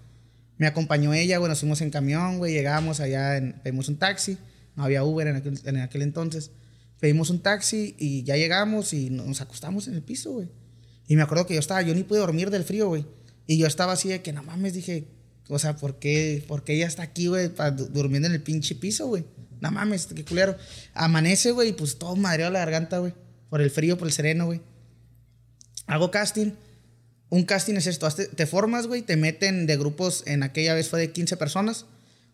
[0.62, 4.38] Me acompañó ella, güey, nos fuimos en camión, güey, llegamos allá, en, pedimos un taxi,
[4.76, 6.52] no había Uber en aquel, en aquel entonces.
[7.00, 10.50] Pedimos un taxi y ya llegamos y nos acostamos en el piso, güey.
[11.08, 13.08] Y me acuerdo que yo estaba, yo ni pude dormir del frío, güey.
[13.48, 15.08] Y yo estaba así de que, no mames, dije,
[15.50, 17.50] o sea, ¿por qué, por qué ella está aquí, güey,
[17.90, 19.26] durmiendo en el pinche piso, güey?
[19.62, 20.56] No mames, qué culero.
[20.94, 23.16] Amanece, güey, y pues todo madreado la garganta, güey.
[23.50, 24.62] Por el frío, por el sereno, güey.
[25.88, 26.52] Hago casting
[27.32, 31.00] un casting es esto, te formas, güey, te meten de grupos, en aquella vez fue
[31.00, 31.86] de 15 personas,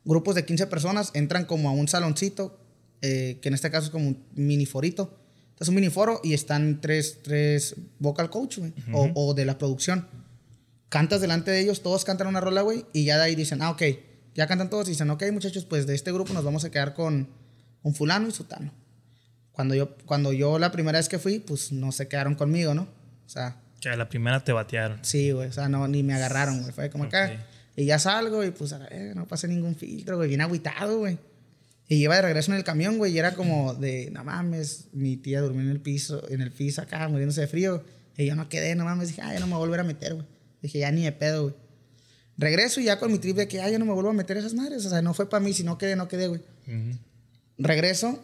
[0.04, 2.60] grupos de 15 personas entran como a un saloncito,
[3.04, 5.16] eh, que en este caso es como un mini forito.
[5.60, 10.08] Es un mini foro y están tres, tres vocal coach, güey, o, de la producción.
[10.90, 13.70] Cantas delante de ellos, todos cantan una rola, güey, y ya de ahí dicen, ah,
[13.70, 13.84] ok,
[14.34, 16.96] ya cantan todos y dicen, ok, muchachos, pues de este grupo nos vamos a quedar
[16.96, 17.28] con
[17.84, 18.72] un fulano y sutano.
[19.52, 22.88] Cuando yo, cuando yo la primera vez que fui, pues no se quedaron conmigo, ¿no?
[23.26, 25.00] O sea, que a la primera te batearon.
[25.04, 25.50] Sí, güey.
[25.50, 26.74] O sea, no, ni me agarraron, güey.
[26.74, 27.46] Fue como acá.
[27.76, 30.30] Y ya salgo y pues eh, no pasé ningún filtro, güey.
[30.30, 31.20] Bien agüitado, güey.
[31.88, 33.14] Y iba de regreso en el camión, güey.
[33.14, 36.82] Y era como de, no mames, mi tía durmió en el piso, en el piso
[36.82, 37.84] acá, muriéndose de frío.
[38.18, 39.10] Y yo no quedé, no mames.
[39.10, 40.26] Dije, ah, ya no me voy a volver a meter, güey.
[40.62, 41.56] Dije, ya ni de pedo, güey.
[42.40, 44.38] Regreso y ya con mi trip de que, ah, ya no me vuelvo a meter
[44.38, 44.86] esas madres.
[44.86, 46.42] O sea, no fue para mí, si no quedé, no quedé, güey.
[47.60, 48.24] Regreso.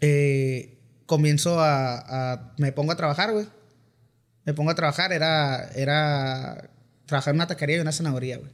[0.00, 3.46] Eh, comienzo a, a, Me pongo a trabajar, güey
[4.46, 6.70] Me pongo a trabajar, era, era
[7.04, 8.50] trabajar en una taquería y una zanahoria, güey.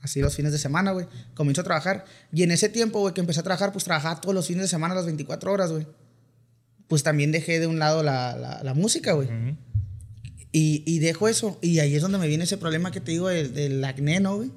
[0.00, 1.06] Así los fines de semana, güey.
[1.34, 2.06] Comienzo a trabajar.
[2.32, 4.68] Y en ese tiempo, güey, que empecé a trabajar, pues trabajaba todos los fines de
[4.68, 5.86] semana, las 24 horas, güey.
[6.88, 9.28] Pues también dejé de un lado la, la, la música, güey.
[10.52, 11.58] y, y, dejo eso.
[11.60, 14.36] Y ahí es donde me viene ese problema que te digo del, del acné, ¿no,
[14.36, 14.50] güey?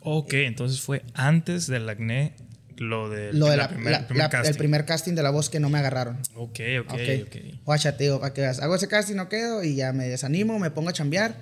[0.00, 2.36] Ok, entonces fue antes del acné
[2.78, 4.50] lo, de, lo de la, primer, primer casting.
[4.50, 6.18] el primer casting de la voz que no me agarraron.
[6.34, 7.26] Ok, ok, ok.
[7.26, 7.60] okay.
[7.64, 8.60] Guacha, para que veas.
[8.60, 11.34] Hago ese casting, no quedo y ya me desanimo, me pongo a chambear.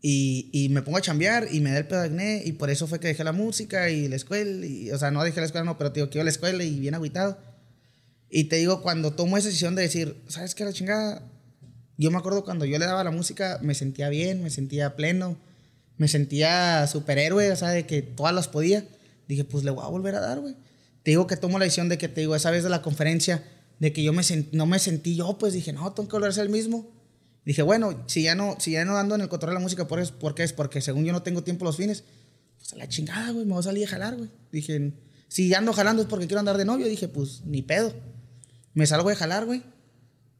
[0.00, 2.68] Y, y, me pongo a chambear y me da el pedo de acné y por
[2.68, 4.66] eso fue que dejé la música y la escuela.
[4.66, 6.62] Y, o sea, no dejé la escuela, no, pero digo que iba a la escuela
[6.62, 7.38] y bien agüitado.
[8.28, 10.64] Y te digo, cuando tomo esa decisión de decir, ¿sabes qué?
[10.64, 11.22] La chingada.
[11.96, 15.36] Yo me acuerdo cuando yo le daba la música, me sentía bien, me sentía pleno,
[15.96, 18.84] me sentía superhéroe, o sea, de que todas las podía.
[19.28, 20.54] Dije, pues le voy a volver a dar, güey.
[21.02, 23.44] Te digo que tomo la decisión de que te digo, esa vez de la conferencia,
[23.78, 26.32] de que yo me no me sentí yo, pues dije, no, tengo que volver a
[26.32, 26.90] ser el mismo.
[27.44, 29.86] Dije, bueno, si ya no, si ya no ando en el control de la música,
[29.86, 30.52] ¿por, ¿por qué es?
[30.52, 32.04] Porque según yo no tengo tiempo los fines.
[32.58, 34.30] Pues a la chingada, güey, me voy a salir a jalar, güey.
[34.50, 34.94] Dije,
[35.28, 36.86] si ya ando jalando es porque quiero andar de novio.
[36.86, 37.92] Dije, pues ni pedo.
[38.72, 39.62] Me salgo de jalar, güey.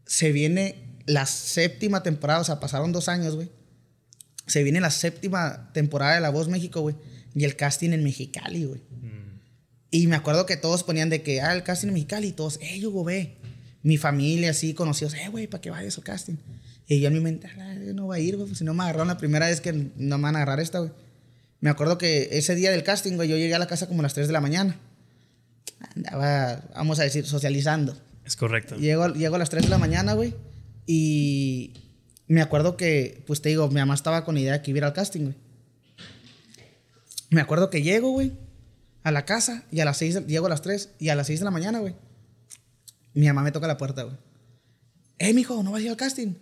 [0.06, 3.50] Se viene la séptima temporada, o sea, pasaron dos años, güey.
[4.46, 6.96] Se viene la séptima temporada de La Voz México, güey.
[7.34, 8.80] Y el casting en Mexicali, güey.
[8.80, 9.40] Mm.
[9.90, 12.28] Y me acuerdo que todos ponían de que, ah, el casting en Mexicali.
[12.28, 13.36] Y todos, eh, Hugo, ve.
[13.82, 16.36] Mi familia, así, conocidos, eh, güey, para que vayas al casting.
[16.86, 17.48] Y yo en mi mente,
[17.94, 20.18] no va a ir, güey, pues si no me agarraron la primera vez que no
[20.18, 20.92] me van a agarrar esta, güey.
[21.60, 24.02] Me acuerdo que ese día del casting, güey, yo llegué a la casa como a
[24.02, 24.78] las 3 de la mañana.
[25.94, 27.96] Andaba, vamos a decir, socializando.
[28.24, 28.76] Es correcto.
[28.76, 30.34] Llego, llego a las 3 de la mañana, güey,
[30.86, 31.72] y
[32.26, 34.86] me acuerdo que, pues te digo, mi mamá estaba con la idea de que iba
[34.86, 35.34] al casting, güey.
[37.34, 38.32] Me acuerdo que llego, güey,
[39.02, 41.40] a la casa y a las 6, llego a las 3 y a las 6
[41.40, 41.96] de la mañana, güey.
[43.12, 44.16] Mi mamá me toca la puerta, güey.
[45.18, 46.34] Eh, mijo, ¿no vas a ir al casting?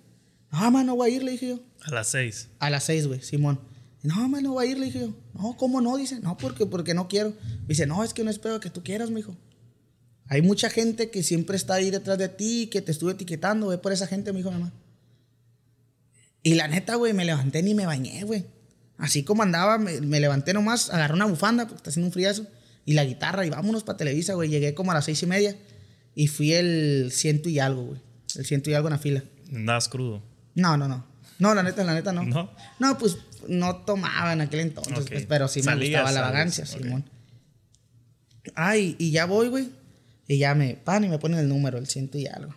[0.51, 1.61] No, mamá, no voy a ir, le dije yo.
[1.81, 2.51] A las seis.
[2.59, 3.59] A las seis, güey, Simón.
[4.03, 5.15] No, mamá, no voy a ir, le dije yo.
[5.33, 5.97] No, ¿cómo no?
[5.97, 7.33] Dice, no, porque, porque no quiero.
[7.67, 9.35] Dice, no, es que no espero que tú quieras, mijo.
[10.27, 13.79] Hay mucha gente que siempre está ahí detrás de ti, que te estuve etiquetando, ve
[13.79, 14.75] por esa gente, mijo, mamá.
[16.43, 18.45] Y la neta, güey, me levanté ni me bañé, güey.
[18.99, 22.47] Así como andaba, me, levanté nomás, agarré una bufanda, porque está haciendo un friazo,
[22.85, 24.49] y la guitarra, y vámonos para Televisa, güey.
[24.49, 25.57] Llegué como a las seis y media,
[26.15, 28.01] y fui el ciento y algo, güey.
[28.37, 29.23] El ciento y algo en la fila.
[29.53, 30.23] ¿Andabas crudo?
[30.55, 31.05] No, no, no.
[31.39, 32.25] No, la neta, la neta no.
[32.25, 36.67] No, no pues no tomaba en aquel entonces, pues, pero sí me gustaba la vagancia,
[36.67, 37.05] Simón.
[38.55, 39.71] Ay, y ya voy, güey.
[40.29, 42.55] Y ya me pan y me ponen el número, el ciento y algo.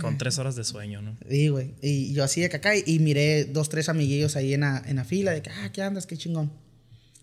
[0.00, 1.16] Con tres horas de sueño, ¿no?
[1.28, 1.74] Sí, güey.
[1.80, 5.04] Y yo así de caca y miré dos, tres amiguillos ahí en la, en la
[5.04, 6.06] fila de que, ah, ¿qué andas?
[6.06, 6.52] Qué chingón.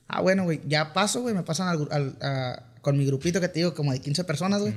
[0.08, 0.62] Ah, bueno, güey.
[0.67, 1.36] Ya paso, güey.
[1.36, 4.73] Me pasan al, con mi grupito que te digo, como de 15 personas, güey.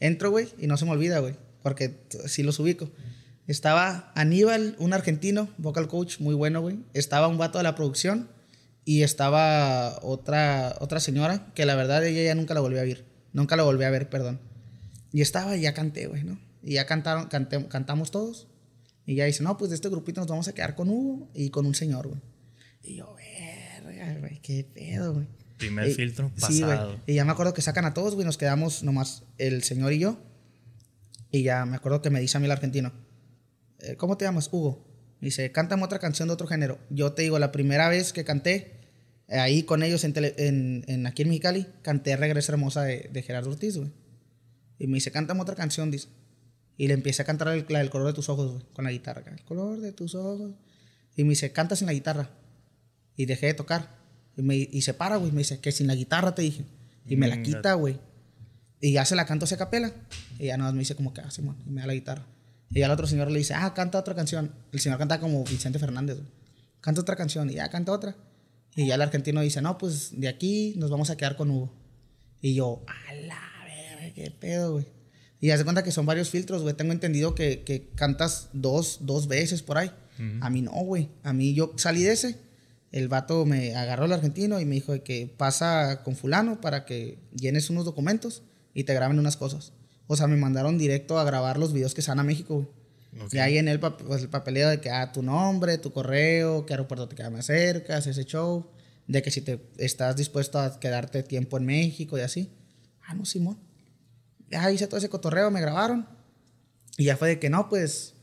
[0.00, 1.34] Entro, güey, y no se me olvida, güey.
[1.62, 2.90] Porque sí los ubico.
[3.46, 6.78] Estaba Aníbal, un argentino, vocal coach muy bueno, güey.
[6.94, 8.28] Estaba un vato de la producción
[8.84, 13.04] y estaba otra, otra señora que la verdad ella ya nunca la volví a ver.
[13.32, 14.40] Nunca la volví a ver, perdón.
[15.12, 16.38] Y estaba y ya canté, güey, ¿no?
[16.66, 18.48] Y ya cantaron, cantamos todos.
[19.06, 21.50] Y ya dice, no, pues de este grupito nos vamos a quedar con Hugo y
[21.50, 22.20] con un señor, güey.
[22.82, 25.28] Y yo, verga, güey, qué pedo, güey.
[25.58, 27.00] Primer filtro pasado.
[27.06, 30.00] y ya me acuerdo que sacan a todos, güey, nos quedamos nomás el señor y
[30.00, 30.18] yo.
[31.30, 32.92] Y ya me acuerdo que me dice a mí el argentino,
[33.78, 34.48] eh, ¿cómo te llamas?
[34.50, 34.84] Hugo.
[35.20, 36.80] Dice, cántame otra canción de otro género.
[36.90, 38.80] Yo te digo, la primera vez que canté
[39.28, 43.22] eh, ahí con ellos en, en, en, aquí en Mexicali, canté Regresa Hermosa de, de
[43.22, 43.92] Gerardo Ortiz, güey.
[44.80, 46.08] Y me dice, cántame otra canción, dice.
[46.76, 49.22] Y le empecé a cantar el, color de tus ojos, güey, con la guitarra.
[49.30, 50.52] El color de tus ojos.
[51.16, 52.30] Y me dice, cantas en la guitarra.
[53.16, 53.96] Y dejé de tocar.
[54.36, 55.32] Y, me, y se para, güey.
[55.32, 56.64] Me dice, que sin la guitarra te dije.
[57.06, 57.98] Y me la quita, güey.
[58.80, 59.92] Y ya se la canto hacia capela.
[60.38, 61.56] Y ya nada más me dice como que, ah, Simón.
[61.66, 62.26] Y me da la guitarra.
[62.70, 64.52] Y al otro señor le dice, ah, canta otra canción.
[64.72, 66.18] El señor canta como Vicente Fernández.
[66.82, 67.48] Canta otra canción.
[67.48, 68.16] Y ya canta otra.
[68.74, 71.72] Y ya el argentino dice, no, pues de aquí nos vamos a quedar con Hugo.
[72.42, 74.95] Y yo, a la verga, qué pedo, güey.
[75.40, 76.74] Y hace cuenta que son varios filtros, güey.
[76.74, 79.90] Tengo entendido que, que cantas dos, dos veces por ahí.
[80.40, 81.10] A mí no, güey.
[81.24, 82.38] A mí yo salí de ese.
[82.90, 87.18] El vato me agarró el argentino y me dijo que pasa con fulano para que
[87.34, 89.72] llenes unos documentos y te graben unas cosas.
[90.06, 92.68] O sea, me mandaron directo a grabar los videos que se a México, güey.
[93.32, 96.74] Y ahí en el, pues, el papeleo de que, ah, tu nombre, tu correo, qué
[96.74, 98.66] aeropuerto te queda más cerca, ese show.
[99.06, 102.50] De que si te estás dispuesto a quedarte tiempo en México y así.
[103.06, 103.58] Ah, no, Simón.
[104.50, 106.06] Ya hice todo ese cotorreo, me grabaron.
[106.96, 108.14] Y ya fue de que no, pues,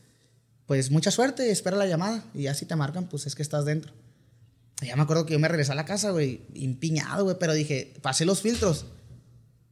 [0.66, 2.24] pues mucha suerte, espera la llamada.
[2.34, 3.92] Y ya si te marcan, pues es que estás dentro.
[4.82, 7.52] Y ya me acuerdo que yo me regresé a la casa, güey, impiñado, güey, pero
[7.54, 8.86] dije, pasé los filtros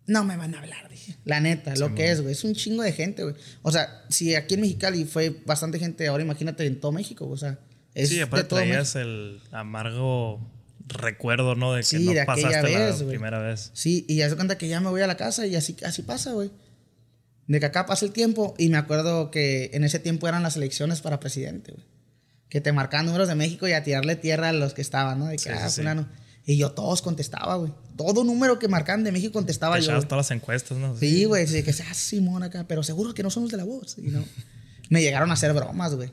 [0.06, 1.16] no me van a hablar, dije.
[1.24, 2.32] La neta, lo que es, güey.
[2.32, 3.34] Es un chingo de gente, güey.
[3.62, 7.36] O sea, si aquí en Mexicali fue bastante gente, ahora imagínate en todo México, o
[7.36, 7.58] sea.
[7.94, 10.40] Es sí, aparte de todo traías el amargo
[10.88, 11.72] recuerdo, ¿no?
[11.72, 13.70] De que Sí, no de pasaste vez, la primera vez.
[13.74, 16.02] Sí, y ya se cuenta que ya me voy a la casa y así, así
[16.02, 16.50] pasa, güey.
[17.46, 20.56] De que acá pasa el tiempo y me acuerdo que en ese tiempo eran las
[20.56, 21.84] elecciones para presidente, güey.
[22.48, 25.26] Que te marcaban números de México y a tirarle tierra a los que estaban, ¿no?
[25.26, 25.80] De que, Sí, ah, sí.
[25.80, 26.08] fulano.
[26.44, 27.72] Y yo todos contestaba, güey.
[27.96, 30.02] Todo número que marcaban de México contestaba Te yo.
[30.02, 30.96] todas las encuestas, ¿no?
[30.96, 33.96] Sí, güey, sí, que ah, Simón acá, pero seguro que no somos de la voz.
[33.98, 34.24] Y no.
[34.90, 36.10] Me llegaron a hacer bromas, güey.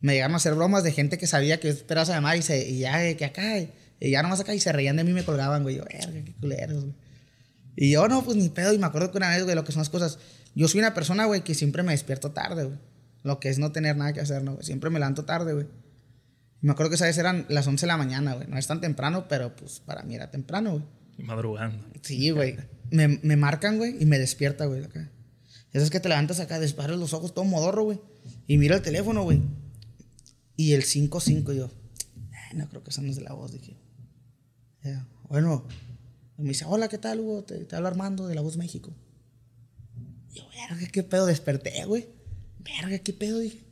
[0.00, 2.68] Me llegaron a hacer bromas de gente que sabía que esperas a llamar y, se,
[2.68, 3.42] y ya, que acá,
[4.00, 5.76] y ya nomás acá, y se reían de mí y me colgaban, güey.
[5.76, 6.94] Yo, verga, qué culeros, güey.
[7.76, 8.72] Y yo, no, pues ni pedo.
[8.72, 10.18] Y me acuerdo que una vez, güey, lo que son las cosas.
[10.54, 12.78] Yo soy una persona, güey, que siempre me despierto tarde, güey.
[13.22, 14.54] Lo que es no tener nada que hacer, ¿no?
[14.54, 14.64] güey?
[14.64, 15.66] Siempre me levanto tarde, güey.
[16.62, 18.48] Y me acuerdo que esa vez eran las 11 de la mañana, güey.
[18.48, 20.84] No es tan temprano, pero pues para mí era temprano, güey.
[21.18, 21.84] Madrugando.
[22.02, 22.56] Sí, güey.
[22.90, 25.10] Me, me marcan, güey, y me despierta, güey, acá.
[25.72, 28.00] Eso es que te levantas acá, disparas los ojos todo modorro, güey.
[28.46, 29.40] Y miro el teléfono, güey.
[30.56, 31.70] Y el 5-5, yo.
[32.32, 33.76] "Ay, no creo que son los de la voz, dije.
[34.82, 35.66] Ya, Bueno,
[36.38, 37.44] me dice, hola, ¿qué tal, Hugo?
[37.44, 38.94] Te, hablo Armando de La Voz México.
[40.32, 41.26] Yo, verga, ¿qué pedo?
[41.26, 42.08] Desperté, güey.
[42.58, 43.38] Verga, ¿qué pedo?
[43.38, 43.64] Dije.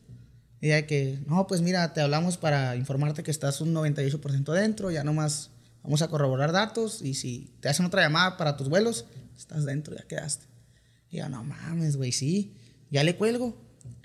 [0.60, 4.90] Y ya que, no, pues mira, te hablamos para informarte que estás un 98% dentro,
[4.90, 5.50] ya nomás
[5.82, 9.96] vamos a corroborar datos y si te hacen otra llamada para tus vuelos, estás dentro,
[9.96, 10.46] ya quedaste.
[11.10, 12.54] Y yo, no mames, güey, sí.
[12.90, 13.56] Ya le cuelgo.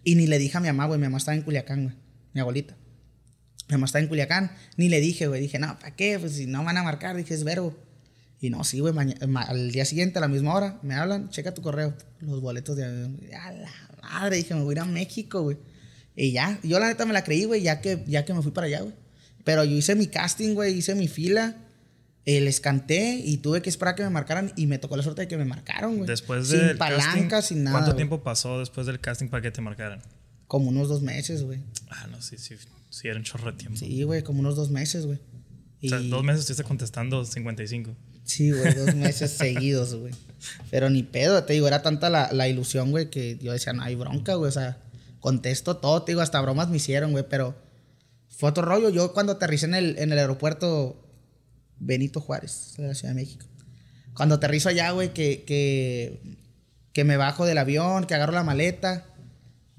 [0.03, 1.95] Y ni le dije a mi mamá, güey, mi mamá estaba en Culiacán, güey,
[2.33, 2.77] mi abuelita.
[3.73, 6.19] Mi mamá estaba en Culiacán, ni le dije, güey, dije, no, ¿para qué?
[6.19, 7.75] Pues si no van a marcar, dije, es verbo.
[8.39, 8.93] Y no, sí, güey,
[9.35, 12.83] al día siguiente, a la misma hora, me hablan, checa tu correo, los boletos de
[12.85, 13.19] avión.
[13.41, 15.57] A la madre, dije, me voy a ir a México, güey.
[16.15, 18.51] Y ya, yo la neta me la creí, güey, ya que, ya que me fui
[18.51, 18.93] para allá, güey.
[19.43, 21.55] Pero yo hice mi casting, güey, hice mi fila,
[22.25, 25.03] eh, les canté y tuve que esperar a que me marcaran y me tocó la
[25.03, 26.07] suerte de que me marcaron, güey.
[26.07, 27.79] Después Sin del palanca, casting, sin nada.
[27.79, 30.01] ¿Cuánto tiempo pasó después del casting para que te marcaran?
[30.47, 31.59] Como unos dos meses, güey.
[31.89, 32.55] Ah, no, sí, sí.
[32.93, 33.75] Sí, era un chorro de tiempo.
[33.75, 35.17] Sí, güey, como unos dos meses, güey.
[35.83, 37.95] O sea, dos meses estuviste contestando 55.
[38.23, 40.13] Sí, güey, dos meses seguidos, güey.
[40.69, 43.81] Pero ni pedo, te digo, era tanta la, la ilusión, güey, que yo decía, no
[43.81, 44.47] hay bronca, güey.
[44.47, 44.77] O sea,
[45.19, 47.55] contesto todo, te digo, hasta bromas me hicieron, güey, pero
[48.29, 48.91] fue otro rollo.
[48.91, 51.03] Yo cuando aterricé en el, en el aeropuerto
[51.79, 53.47] Benito Juárez, de la Ciudad de México.
[54.13, 56.37] Cuando aterrizo allá, güey, que, que,
[56.93, 59.07] que me bajo del avión, que agarro la maleta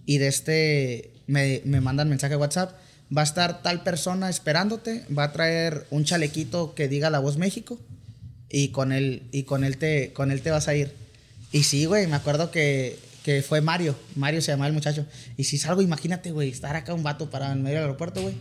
[0.05, 2.77] y de este me, me mandan mensaje de WhatsApp.
[3.17, 7.37] Va a estar tal persona esperándote, va a traer un chalequito que diga La Voz
[7.37, 7.79] México
[8.51, 10.93] y con él, y con él, te, con él te vas a ir.
[11.53, 15.07] Y sí, güey, me acuerdo que, que fue Mario, Mario se llamaba el muchacho.
[15.37, 18.35] Y si salgo, imagínate, güey, estar acá un vato parado en medio del aeropuerto, güey.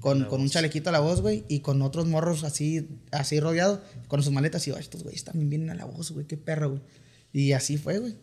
[0.00, 3.80] Con, con un chalequito a la voz, güey, y con otros morros así, así rodeados,
[4.08, 4.66] con sus maletas.
[4.66, 6.82] Y yo, estos güeyes también vienen a la voz, güey, qué perro, güey.
[7.32, 8.14] Y así fue, güey.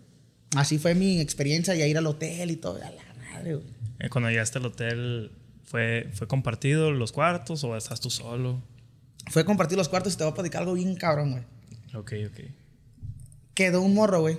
[0.56, 3.66] Así fue mi experiencia, ya ir al hotel y todo, a la madre, güey.
[4.00, 5.32] Eh, Cuando llegaste al hotel,
[5.73, 8.62] ¿fue, ¿fue compartido los cuartos o estás tú solo?
[9.31, 11.43] Fue compartir los cuartos y te voy a platicar algo bien cabrón, güey.
[11.95, 12.45] Ok, ok.
[13.55, 14.38] Quedó un morro, güey.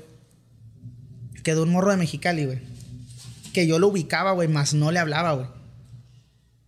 [1.42, 2.60] Quedó un morro de Mexicali, güey.
[3.52, 5.48] Que yo lo ubicaba, güey, más no le hablaba, güey.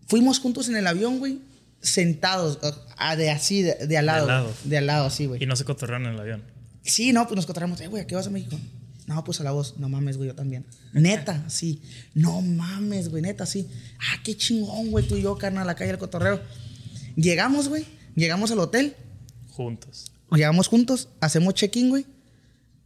[0.09, 1.39] Fuimos juntos en el avión, güey,
[1.81, 2.59] sentados,
[2.97, 4.23] ah, de así, de, de al lado.
[4.23, 4.45] al lado.
[4.47, 4.57] güey.
[4.65, 5.41] De al lado, sí, güey.
[5.45, 6.43] Y no se cotorrearon en el avión.
[6.83, 8.59] Sí, no, pues nos encontramos, eh, güey, ¿a qué vas a México?
[9.07, 9.75] No, pues a la voz.
[9.79, 10.67] No mames, güey, yo también.
[10.93, 11.81] Neta, sí.
[12.15, 13.69] No mames, güey, neta, sí.
[14.01, 16.41] Ah, qué chingón, güey, tú y yo, carnal, a la calle del cotorreo.
[17.15, 18.97] Llegamos, güey, llegamos al hotel,
[19.51, 20.13] Juntos.
[20.33, 22.07] llegamos juntos, hacemos check-in, güey.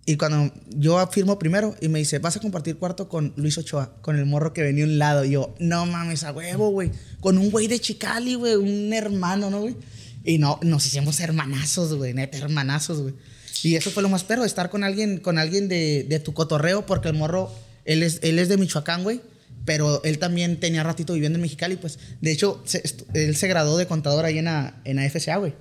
[0.06, 3.94] Y cuando yo firmo primero y me dice, vas a compartir cuarto con Luis Ochoa,
[4.02, 5.24] con el morro que venía a un lado.
[5.24, 6.90] Y yo, no mames, a huevo, güey.
[7.20, 9.76] Con un güey de Chicali, güey, un hermano, ¿no, güey?
[10.24, 13.14] Y no, nos hicimos hermanazos, güey, neta, hermanazos, güey.
[13.62, 16.86] Y eso fue lo más perro, estar con alguien, con alguien de, de tu cotorreo,
[16.86, 17.52] porque el morro,
[17.84, 19.20] él es, él es de Michoacán, güey.
[19.66, 21.98] Pero él también tenía ratito viviendo en Mexicali, pues.
[22.22, 22.82] De hecho, se-
[23.12, 25.52] él se graduó de contador ahí en la, en la FCA, güey.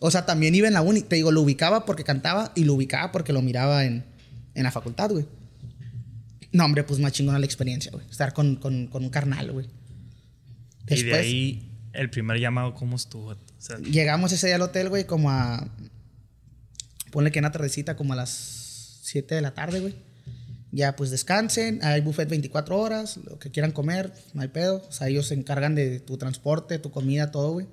[0.00, 1.02] O sea, también iba en la uni.
[1.02, 4.04] Te digo, lo ubicaba porque cantaba y lo ubicaba porque lo miraba en,
[4.54, 5.26] en la facultad, güey.
[6.52, 8.04] No, hombre, pues más chingona la experiencia, güey.
[8.10, 9.66] Estar con, con, con un carnal, güey.
[10.88, 13.28] y de ahí, el primer llamado, ¿cómo estuvo?
[13.30, 15.68] O sea, llegamos ese día al hotel, güey, como a.
[17.16, 19.94] Ponle que en la tardecita, como a las 7 de la tarde, güey.
[20.70, 21.82] Ya, pues descansen.
[21.82, 24.84] Hay buffet 24 horas, lo que quieran comer, no hay pedo.
[24.86, 27.68] O sea, ellos se encargan de tu transporte, tu comida, todo, güey.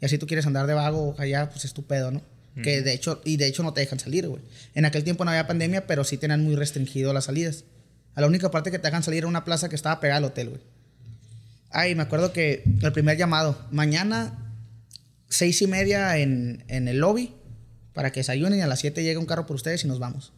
[0.00, 2.20] Y así tú quieres andar de vago allá, pues es tu pedo, ¿no?
[2.64, 4.42] Que de hecho, y de hecho no te dejan salir, güey.
[4.74, 7.62] En aquel tiempo no había pandemia, pero sí tenían muy restringido las salidas.
[8.16, 10.24] A la única parte que te dejan salir era una plaza que estaba pegada al
[10.24, 10.62] hotel, güey.
[11.70, 14.52] Ay, me acuerdo que el primer llamado, mañana,
[15.28, 17.36] seis y media en, en el lobby,
[17.92, 20.32] para que desayunen y a las 7 llega un carro por ustedes y nos vamos.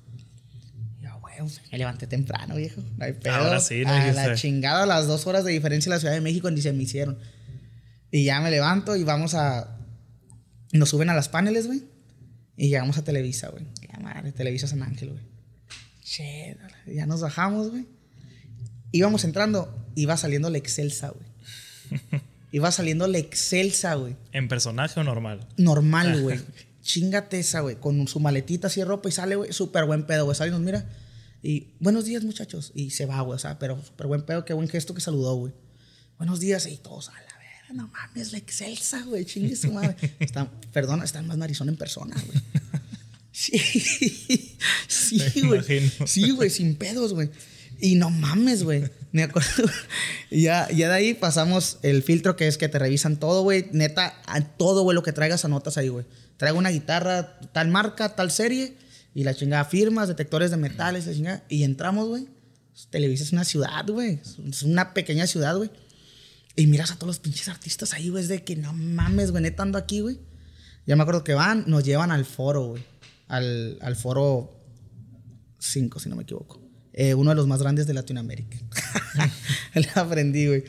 [1.00, 1.34] Y yo, güey,
[1.70, 2.82] me levanté temprano, viejo.
[2.96, 3.34] No hay pedo.
[3.34, 3.90] Ahora sí, ¿no?
[3.92, 4.28] A Dijiste.
[4.28, 6.82] la chingada, las dos horas de diferencia en la Ciudad de México ni se me
[6.82, 7.18] hicieron.
[8.10, 9.78] Y ya me levanto y vamos a.
[10.72, 11.82] Nos suben a las paneles, güey.
[12.56, 13.66] Y llegamos a Televisa, güey.
[13.92, 15.22] La madre, Televisa San Ángel, güey.
[16.02, 17.86] Che, ya nos bajamos, güey.
[18.90, 21.26] Íbamos entrando, iba saliendo la Excelsa, güey.
[22.52, 24.14] Iba saliendo la Excelsa, güey.
[24.32, 25.48] ¿En personaje o normal?
[25.56, 26.38] Normal, güey.
[26.82, 27.76] Chingate esa, güey.
[27.76, 29.52] Con su maletita así de ropa y sale, güey.
[29.52, 30.36] Súper buen pedo, güey.
[30.36, 30.88] Sale y nos mira.
[31.42, 32.72] Y buenos días, muchachos.
[32.74, 33.36] Y se va, güey.
[33.36, 34.44] O sea, pero súper buen pedo.
[34.44, 35.52] Qué buen gesto que saludó, güey.
[36.18, 36.66] Buenos días.
[36.66, 37.72] Y todos a la vera.
[37.74, 39.24] No mames, la excelsa, güey.
[39.24, 39.96] Chingue su madre.
[40.20, 42.42] Está, perdona, está más narizón en persona, güey.
[43.34, 43.58] Sí.
[44.86, 45.62] Sí, güey.
[46.06, 47.30] Sí, güey, sin pedos, güey.
[47.80, 48.84] Y no mames, güey.
[49.12, 49.64] Me acuerdo.
[50.30, 53.66] ya, ya de ahí pasamos el filtro que es que te revisan todo, güey.
[53.72, 54.14] Neta,
[54.56, 56.06] todo, güey, lo que traigas anotas ahí, güey.
[56.38, 58.78] Traigo una guitarra, tal marca, tal serie.
[59.14, 61.44] Y la chingada firmas, detectores de metales, la chingada.
[61.50, 62.26] Y entramos, güey.
[62.88, 64.18] Televisa es una ciudad, güey.
[64.48, 65.70] Es una pequeña ciudad, güey.
[66.56, 68.22] Y miras a todos los pinches artistas ahí, güey.
[68.22, 69.42] Es de que no mames, güey.
[69.42, 70.18] Neta ando aquí, güey.
[70.86, 72.82] Ya me acuerdo que van, nos llevan al foro, güey.
[73.28, 74.58] Al, al foro
[75.58, 76.61] 5, si no me equivoco.
[76.94, 78.58] Eh, uno de los más grandes de Latinoamérica.
[79.74, 80.64] Le aprendí, güey.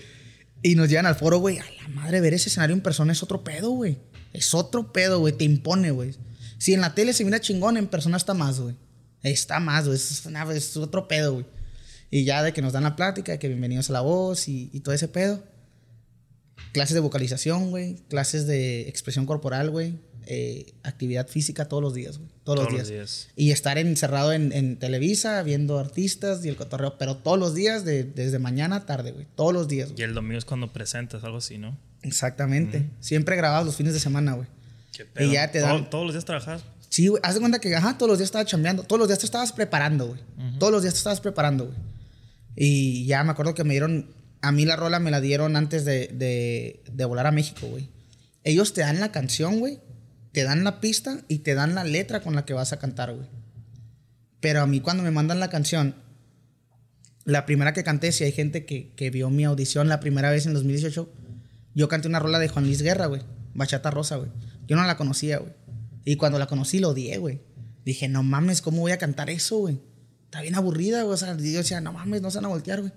[0.61, 1.59] Y nos llevan al foro, güey.
[1.59, 3.97] A la madre, ver ese escenario en persona es otro pedo, güey.
[4.31, 5.33] Es otro pedo, güey.
[5.33, 6.15] Te impone, güey.
[6.57, 8.75] Si en la tele se mira chingón, en persona está más, güey.
[9.21, 9.97] Está más, güey.
[9.97, 11.45] Es, es otro pedo, güey.
[12.09, 14.69] Y ya de que nos dan la plática, de que bienvenidos a la voz y,
[14.71, 15.43] y todo ese pedo.
[16.71, 17.95] Clases de vocalización, güey.
[18.07, 19.99] Clases de expresión corporal, güey.
[20.27, 22.29] Eh, actividad física todos los días, güey.
[22.43, 22.89] Todos, Todos los los días.
[22.89, 23.27] días.
[23.35, 26.97] Y estar encerrado en, en Televisa, viendo artistas y el cotorreo.
[26.97, 29.27] Pero todos los días, de- desde mañana a tarde, güey.
[29.35, 30.01] Todos los días, güey.
[30.01, 31.77] Y el domingo es cuando presentas, algo así, ¿no?
[32.01, 32.89] Exactamente.
[32.99, 34.47] Siempre grabados los fines de semana, güey.
[34.91, 36.63] Qué Y ya te dan- Todo- Todos los días trabajas.
[36.89, 37.19] Sí, güey.
[37.23, 38.83] Haz de cuenta que, ajá, todos los días estaba chambeando.
[38.83, 40.19] Todos los días te estabas preparando, güey.
[40.59, 41.77] Todos los días te estabas preparando, güey.
[42.55, 44.13] Y ya me acuerdo que me dieron.
[44.41, 47.87] A mí la rola me la dieron antes de, de, de volar a México, güey.
[48.43, 49.79] Ellos te dan la canción, güey.
[50.33, 53.13] Te dan la pista y te dan la letra con la que vas a cantar,
[53.13, 53.27] güey.
[54.41, 55.95] Pero a mí cuando me mandan la canción,
[57.23, 60.45] la primera que canté, si hay gente que, que vio mi audición la primera vez
[60.45, 61.09] en 2018,
[61.75, 63.21] yo canté una rola de Juan Luis Guerra, güey.
[63.53, 64.29] Bachata Rosa, güey.
[64.67, 65.53] Yo no la conocía, güey.
[66.05, 67.41] Y cuando la conocí, lo odié, güey.
[67.85, 69.79] Dije, no mames, ¿cómo voy a cantar eso, güey?
[70.25, 71.13] Está bien aburrida, güey.
[71.13, 72.91] O sea, yo decía, no mames, no se van a voltear, güey.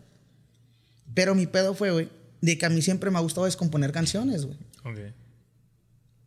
[1.15, 2.09] Pero mi pedo fue, güey,
[2.41, 4.59] de que a mí siempre me ha gustado descomponer canciones, güey.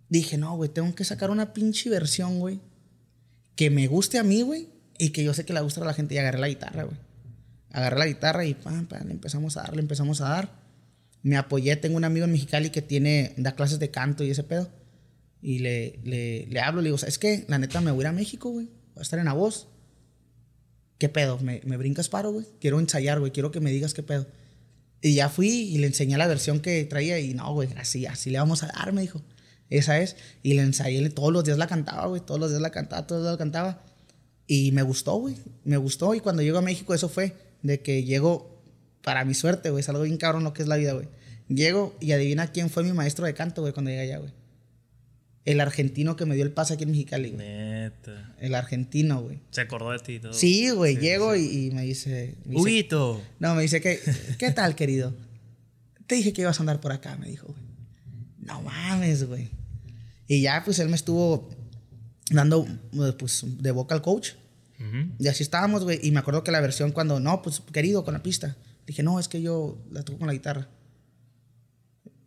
[0.10, 2.60] Dije, no, güey, tengo que sacar una pinche versión, güey,
[3.56, 4.68] que me guste a mí, güey,
[4.98, 6.16] y que yo sé que le gusta a la gente.
[6.16, 6.98] Y agarré la guitarra, güey.
[7.72, 10.52] Agarré la guitarra y pam, pam, le empezamos a dar, le empezamos a dar.
[11.22, 14.44] Me apoyé, tengo un amigo en Mexicali que tiene, da clases de canto y ese
[14.44, 14.70] pedo.
[15.42, 17.46] Y le, le, le hablo, le digo, ¿sabes qué?
[17.48, 18.66] La neta me voy a ir a México, güey.
[18.66, 19.68] Voy a estar en la voz.
[20.98, 21.38] ¿Qué pedo?
[21.40, 22.46] ¿Me, me brincas paro, güey?
[22.60, 23.32] Quiero ensayar, güey.
[23.32, 24.28] Quiero que me digas qué pedo.
[25.02, 28.30] Y ya fui y le enseñé la versión que traía y no, güey, así, así
[28.30, 29.22] le vamos a dar, me dijo.
[29.70, 30.16] Esa es.
[30.44, 33.22] Y le ensayé, todos los días la cantaba, güey, todos los días la cantaba, todos
[33.22, 33.84] los días la cantaba.
[34.48, 36.16] Y me gustó, güey, me gustó.
[36.16, 38.62] Y cuando llego a México, eso fue de que llego,
[39.04, 41.08] para mi suerte, güey, es algo bien cabrón lo que es la vida, güey.
[41.50, 44.32] Llego y adivina quién fue mi maestro de canto, güey, cuando llegué allá, güey.
[45.46, 47.48] El argentino que me dio el pase aquí en Mexicali, güey.
[47.48, 48.36] Neta.
[48.40, 49.40] El argentino, güey.
[49.52, 50.34] Se acordó de ti y todo.
[50.34, 52.36] Sí, güey, llego Y, y me dice...
[52.46, 53.22] me dice- Huguito.
[53.40, 54.00] no, me dice que,
[54.38, 55.14] ¿qué tal, querido?
[56.08, 57.62] Te dije que ibas a andar por acá, me dijo, güey.
[58.40, 59.50] No mames, güey.
[60.30, 61.50] Y ya, pues él me estuvo
[62.30, 64.34] dando, eh, pues, de vocal al coach.
[65.18, 66.00] Y así estábamos, güey.
[66.04, 68.56] Y me acuerdo que la versión cuando, no, pues, querido, con la pista.
[68.86, 70.70] Dije, no, es que yo la toco con la guitarra.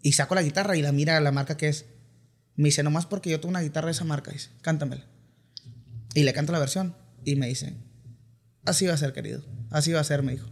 [0.02, 1.86] Y saco la guitarra y la mira la marca que es.
[2.56, 5.06] Me dice, nomás porque yo tengo una guitarra de esa marca, dice, cántamela.
[6.14, 6.96] Y le canto la versión.
[7.24, 7.76] Y me dice,
[8.64, 9.44] así va a ser, querido.
[9.70, 10.48] Así va a ser, me dijo.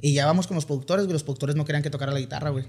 [0.00, 1.12] Y ya vamos con los productores, güey.
[1.12, 2.64] Los productores no querían que tocara la guitarra, güey.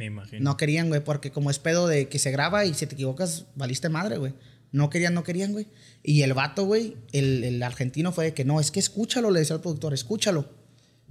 [0.00, 0.42] Me imagino.
[0.42, 3.44] No querían, güey, porque como es pedo de que se graba y si te equivocas,
[3.54, 4.32] valiste madre, güey.
[4.72, 5.66] No querían, no querían, güey.
[6.02, 9.40] Y el vato, güey, el, el argentino fue de que no, es que escúchalo, le
[9.40, 10.48] decía al productor, escúchalo.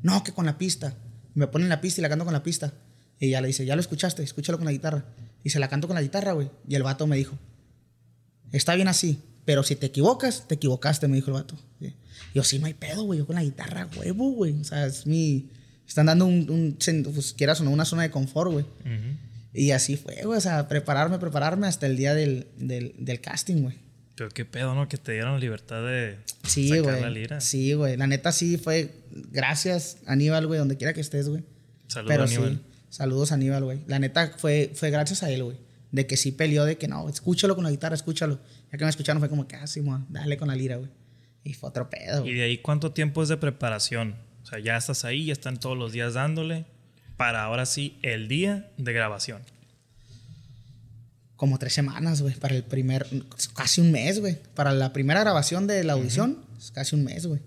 [0.01, 0.97] No, que con la pista.
[1.35, 2.73] Me ponen la pista y la canto con la pista.
[3.19, 5.05] Y ya le dice, ya lo escuchaste, escúchalo con la guitarra.
[5.43, 6.49] Y se la canto con la guitarra, güey.
[6.67, 7.37] Y el vato me dijo,
[8.51, 11.55] está bien así, pero si te equivocas, te equivocaste, me dijo el vato.
[12.33, 14.59] Yo, sí, no hay pedo, güey, yo con la guitarra, huevo, güey.
[14.59, 15.51] O sea, es mi...
[15.89, 16.77] Están dando un,
[17.13, 18.65] pues, quieras o no, una zona de confort, güey.
[19.53, 20.37] Y así fue, güey.
[20.37, 23.75] O sea, prepararme, prepararme hasta el día del, del, del casting, güey.
[24.15, 24.87] Pero qué pedo, ¿no?
[24.87, 27.01] Que te dieron libertad de Sí, sacar güey.
[27.01, 27.41] la lira.
[27.41, 27.97] Sí, güey.
[27.97, 28.91] La neta sí fue.
[29.31, 31.43] Gracias, Aníbal, güey, donde quiera que estés, güey.
[31.87, 32.53] Saludos, Pero Aníbal.
[32.53, 32.61] sí.
[32.91, 33.79] Saludos, Aníbal, güey.
[33.87, 35.57] La neta fue, fue gracias a él, güey.
[35.91, 38.39] De que sí peleó, de que no, escúchalo con la guitarra, escúchalo.
[38.71, 40.89] Ya que me escucharon fue como que, ah, sí, dale con la lira, güey.
[41.43, 42.33] Y fue otro pedo, ¿Y güey.
[42.35, 44.15] de ahí cuánto tiempo es de preparación?
[44.49, 46.65] O sea, ya estás ahí, ya están todos los días dándole
[47.17, 49.43] para ahora sí el día de grabación.
[51.35, 53.05] Como tres semanas, güey, para el primer,
[53.53, 54.39] casi un mes, güey.
[54.55, 57.41] Para la primera grabación de la audición, es casi un mes, güey.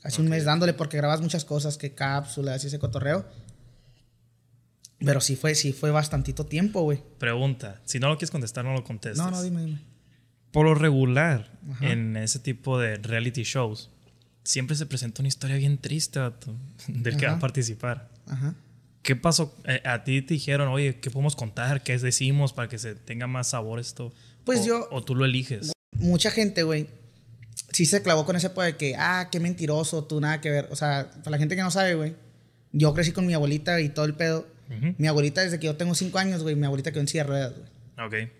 [0.00, 3.28] Casi un mes dándole porque grabas muchas cosas, que cápsulas y ese cotorreo.
[5.00, 7.02] Pero sí fue, sí fue bastantito tiempo, güey.
[7.18, 9.18] Pregunta, si no lo quieres contestar, no lo contestes.
[9.22, 9.78] No, no, dime, dime.
[10.52, 11.90] Por lo regular, Ajá.
[11.90, 13.90] en ese tipo de reality shows,
[14.44, 16.54] siempre se presenta una historia bien triste vato,
[16.88, 18.08] del que va a participar.
[18.26, 18.54] Ajá.
[19.02, 19.54] ¿Qué pasó?
[19.66, 21.82] Eh, a ti te dijeron, oye, ¿qué podemos contar?
[21.82, 24.12] ¿Qué decimos para que se tenga más sabor esto?
[24.44, 25.72] Pues O- yo- O tú lo eliges.
[25.98, 26.88] mucha gente, güey,
[27.72, 30.68] sí se clavó con ese pedo de que, ah, qué mentiroso, tú nada que ver.
[30.70, 32.14] O sea, para la gente que no sabe, güey,
[32.72, 34.46] yo crecí con mi abuelita y todo el pedo.
[34.70, 34.94] Ujú.
[34.96, 37.28] Mi abuelita, desde que yo tengo cinco años, güey, mi abuelita quedó en silla de
[37.28, 38.24] ruedas, güey.
[38.24, 38.30] Ok.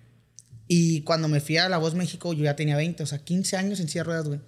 [0.67, 3.57] Y cuando me fui a La Voz México, yo ya tenía 20, o sea, 15
[3.59, 4.41] años en silla de ruedas, güey.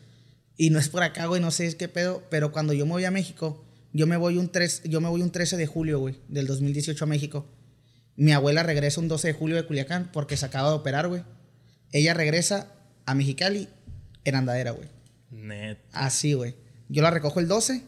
[0.57, 3.05] Y no es por acá, güey, no sé qué pedo, pero cuando yo me voy
[3.05, 6.17] a México, yo me voy un, 3, yo me voy un 13 de julio, güey,
[6.29, 7.47] del 2018 a México.
[8.17, 11.23] Mi abuela regresa un 12 de julio de Culiacán porque se acaba de operar, güey.
[11.93, 12.73] Ella regresa
[13.05, 13.69] a Mexicali
[14.25, 14.89] en andadera, güey.
[15.31, 15.79] Net.
[15.93, 16.55] Así, güey.
[16.89, 17.83] Yo la recojo el 12,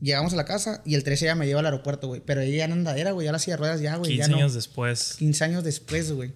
[0.00, 2.20] llegamos a la casa y el 13 ella me lleva al aeropuerto, güey.
[2.24, 4.12] Pero ella ya en andadera, güey, ya la silla de ruedas ya, güey.
[4.12, 4.36] 15 ya no.
[4.36, 5.14] años después.
[5.18, 6.32] 15 años después, güey.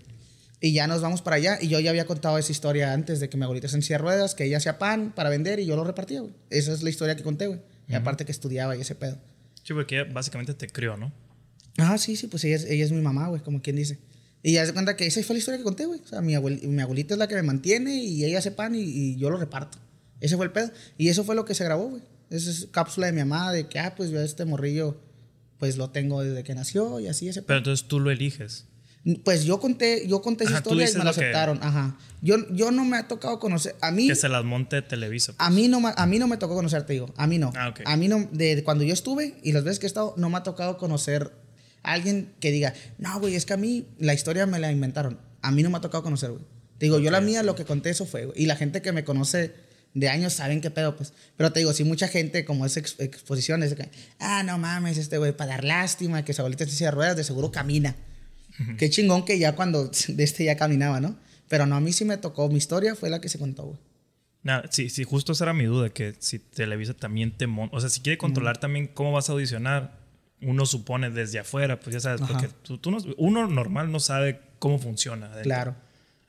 [0.60, 1.58] Y ya nos vamos para allá.
[1.60, 3.96] Y yo ya había contado esa historia antes de que mi abuelita se en silla
[3.98, 6.32] de ruedas, que ella hacía pan para vender y yo lo repartía, güey.
[6.50, 7.60] Esa es la historia que conté, güey.
[7.88, 9.18] Y aparte que estudiaba y ese pedo.
[9.62, 11.12] Sí, porque ella básicamente te crió, ¿no?
[11.78, 13.98] Ah, sí, sí, pues ella es, ella es mi mamá, güey, como quien dice.
[14.42, 16.00] Y ya se cuenta que esa fue la historia que conté, güey.
[16.04, 18.74] O sea, mi, abuel- mi abuelita es la que me mantiene y ella hace pan
[18.74, 19.78] y, y yo lo reparto.
[20.20, 20.70] Ese fue el pedo.
[20.96, 22.02] Y eso fue lo que se grabó, güey.
[22.30, 25.00] Esa es cápsula de mi mamá de que, ah, pues yo a este morrillo,
[25.58, 27.46] pues lo tengo desde que nació y así ese pedo.
[27.46, 28.66] Pero entonces tú lo eliges.
[29.24, 31.58] Pues yo conté, yo conté esa historia y me la aceptaron.
[31.62, 31.96] Ajá.
[32.20, 33.74] Yo, yo no me ha tocado conocer.
[33.80, 35.32] A mí, Que se las monte Televisa.
[35.38, 37.12] a mí no, a mí no me tocó conocer, te digo.
[37.16, 37.52] A mí no.
[37.56, 37.72] Ah.
[37.86, 40.36] A mí no, de cuando yo estuve y las veces que he estado, no me
[40.38, 41.32] ha tocado conocer
[41.84, 45.18] a alguien que diga, no, güey, es que a mí la historia me la inventaron.
[45.42, 46.42] A mí no me ha tocado conocer, güey.
[46.78, 48.42] Te digo, yo la mía, lo que conté, eso fue, güey.
[48.42, 49.54] Y la gente que me conoce
[49.94, 51.12] de años saben qué pedo, pues.
[51.36, 53.88] Pero te digo, si mucha gente, como es ex- exposición, es de que,
[54.18, 57.50] ah, no mames, este güey, para dar lástima, que su abuelita de ruedas, de seguro
[57.52, 57.96] camina.
[58.76, 61.16] Qué chingón que ya cuando de este ya caminaba, ¿no?
[61.48, 62.48] Pero no, a mí sí me tocó.
[62.48, 63.78] Mi historia fue la que se contó, güey.
[64.42, 67.80] Nah, sí, sí, justo esa era mi duda, que si Televisa también te monta, o
[67.80, 69.98] sea, si quiere controlar también cómo vas a audicionar,
[70.40, 72.32] uno supone desde afuera, pues ya sabes, Ajá.
[72.32, 75.26] porque tú, tú no- uno normal no sabe cómo funciona.
[75.26, 75.42] adentro.
[75.44, 75.74] Claro.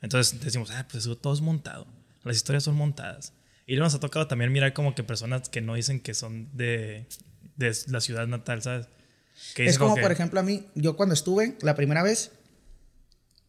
[0.02, 1.86] Entonces decimos, ah, pues todo es montado,
[2.24, 3.32] las historias son montadas.
[3.66, 7.06] Y nos ha tocado también mirar como que personas que no dicen que son de,
[7.56, 8.88] de la ciudad natal, ¿sabes?
[9.56, 12.30] Es como, que- por ejemplo, a mí, yo cuando estuve la primera vez,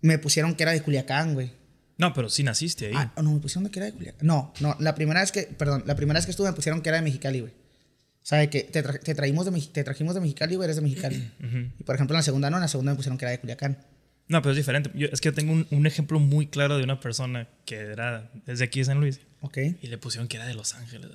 [0.01, 1.51] me pusieron que era de Culiacán, güey.
[1.97, 2.93] No, pero sí naciste ahí.
[2.95, 4.25] Ah, no, me pusieron que era de Culiacán.
[4.25, 6.89] No, no, la primera vez que, perdón, la primera vez que estuve me pusieron que
[6.89, 7.53] era de Mexicali, güey.
[7.53, 10.75] O sea, de que te, tra- te, traímos de, te trajimos de Mexicali, güey, eres
[10.77, 11.31] de Mexicali.
[11.39, 11.57] Ujú.
[11.79, 13.39] Y por ejemplo, en la segunda no, en la segunda me pusieron que era de
[13.39, 13.85] Culiacán.
[14.27, 14.89] No, pero es diferente.
[14.95, 18.31] Yo- es que yo tengo un, un ejemplo muy claro de una persona que era
[18.45, 19.57] desde aquí de San Luis ¿Ok?
[19.81, 21.09] y le pusieron que era de Los Ángeles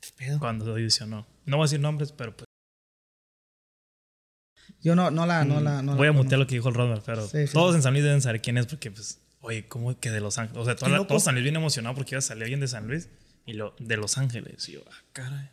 [0.00, 0.38] ¿Qué pedo?
[0.38, 1.26] cuando audicionó.
[1.46, 2.46] No voy a decir nombres, pero pues.
[4.82, 6.74] Yo no, no la, no la, no voy la a mutear lo que dijo el
[6.74, 7.76] Rodman, pero Sí, sí, todos sí.
[7.76, 10.60] en San Luis deben saber quién es porque, pues, oye, ¿cómo que de Los Ángeles?
[10.60, 12.68] O sea, toda la- todo San Luis bien emocionado porque iba a salir alguien de
[12.68, 13.08] San Luis
[13.46, 14.68] y lo de Los Ángeles.
[14.68, 15.48] Y yo, ah, caray.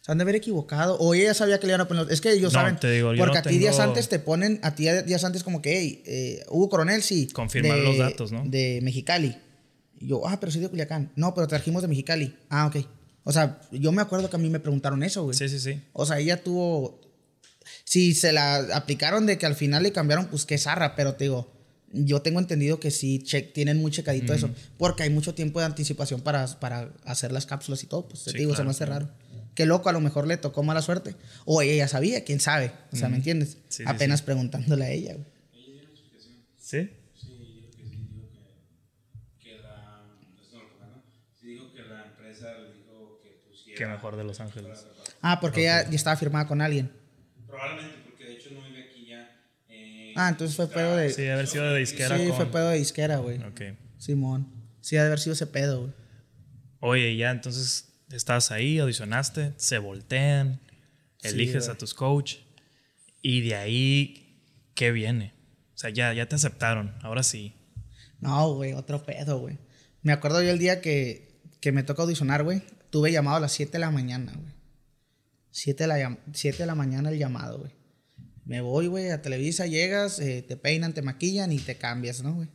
[0.00, 0.96] Se han de haber equivocado.
[0.98, 2.08] O ella sabía que le iban a poner.
[2.10, 2.76] Es que ellos No, saben.
[2.80, 5.44] te digo, yo porque no a ti días antes te ponen, a ti días antes
[5.44, 7.28] como que, hey, eh, Hugo Coronel, sí.
[7.32, 8.42] Confirmar de- los datos, ¿no?
[8.44, 9.36] De Mexicali.
[10.00, 11.12] Y yo, ah, pero soy de Culiacán.
[11.14, 12.34] No, pero trajimos de Mexicali.
[12.50, 12.84] Ah, ok.
[13.22, 15.36] O sea, yo me acuerdo que a mí me preguntaron eso, güey.
[15.36, 15.80] Sí, sí, sí.
[15.92, 17.00] O sea, ella tuvo.
[17.92, 21.24] Si se la aplicaron de que al final le cambiaron, pues qué zarra, pero te
[21.24, 21.52] digo,
[21.92, 25.66] yo tengo entendido que sí che- tienen muy checadito eso, porque hay mucho tiempo de
[25.66, 29.10] anticipación para, para hacer las cápsulas y todo, pues te digo, se me hace raro.
[29.54, 31.16] Qué loco, a lo mejor le tocó mala suerte.
[31.44, 32.72] O ella ya sabía, quién sabe.
[32.92, 33.58] O sea, ¿me entiendes?
[33.68, 35.26] Sí, sí, Apenas preguntándole a ella, güey.
[36.58, 36.90] ¿Sí?
[39.42, 41.02] que la eso no lo toca, ¿no?
[41.38, 44.86] Sí dijo que la empresa le dijo que pusiera Qué mejor de Los Ángeles.
[45.20, 47.01] Ah, porque ella ya estaba firmada con alguien.
[47.52, 49.30] Probablemente porque de hecho no vive aquí ya
[49.68, 51.12] eh, Ah, entonces fue pedo de.
[51.12, 52.36] Sí, haber sido de disquera Sí, con...
[52.36, 53.42] fue pedo de disquera, güey.
[53.44, 53.60] Ok.
[53.98, 54.50] Simón.
[54.80, 55.92] Sí, de haber sido ese pedo, güey.
[56.80, 60.60] Oye, ya entonces estás ahí, audicionaste, se voltean,
[61.22, 62.36] eliges a tus coach
[63.20, 64.42] y de ahí,
[64.74, 65.32] ¿qué viene?
[65.74, 67.54] O sea, ya, ya te aceptaron, ahora sí.
[68.20, 69.58] No, güey, otro pedo, güey.
[70.02, 72.62] Me acuerdo yo el día que, que me toca audicionar, güey.
[72.90, 74.52] Tuve llamado a las 7 de la mañana, güey.
[75.52, 77.72] 7 de la, llam- 7 de la mañana el llamado, güey.
[78.44, 82.34] Me voy, güey, a Televisa, llegas, eh, te peinan, te maquillan y te cambias, ¿no,
[82.34, 82.48] güey?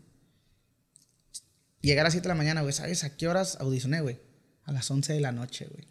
[1.81, 4.19] Llegar a las 7 de la mañana, güey, ¿sabes a qué horas audicioné, güey?
[4.65, 5.85] A las 11 de la noche, güey.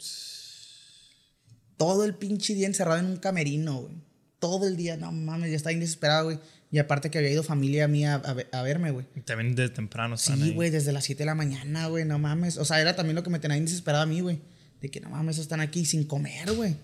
[1.77, 3.95] Todo el pinche día encerrado en un camerino, güey.
[4.39, 6.39] Todo el día, no mames, ya estaba desesperado, güey.
[6.69, 9.05] Y aparte que había ido familia mía a, a verme, güey.
[9.25, 12.57] También desde temprano están Sí, güey, desde las 7 de la mañana, güey, no mames.
[12.57, 14.41] O sea, era también lo que me tenía desesperado a mí, güey.
[14.81, 16.75] De que no mames, están aquí sin comer, güey.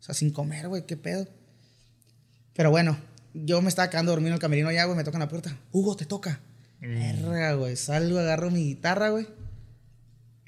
[0.00, 1.26] O sea, sin comer, güey, qué pedo.
[2.54, 2.98] Pero bueno,
[3.34, 5.56] yo me estaba quedando dormido en el camerino ya, güey, me tocan la puerta.
[5.72, 6.40] Hugo, te toca.
[6.80, 7.76] Verga, güey.
[7.76, 9.26] Salgo, agarro mi guitarra, güey.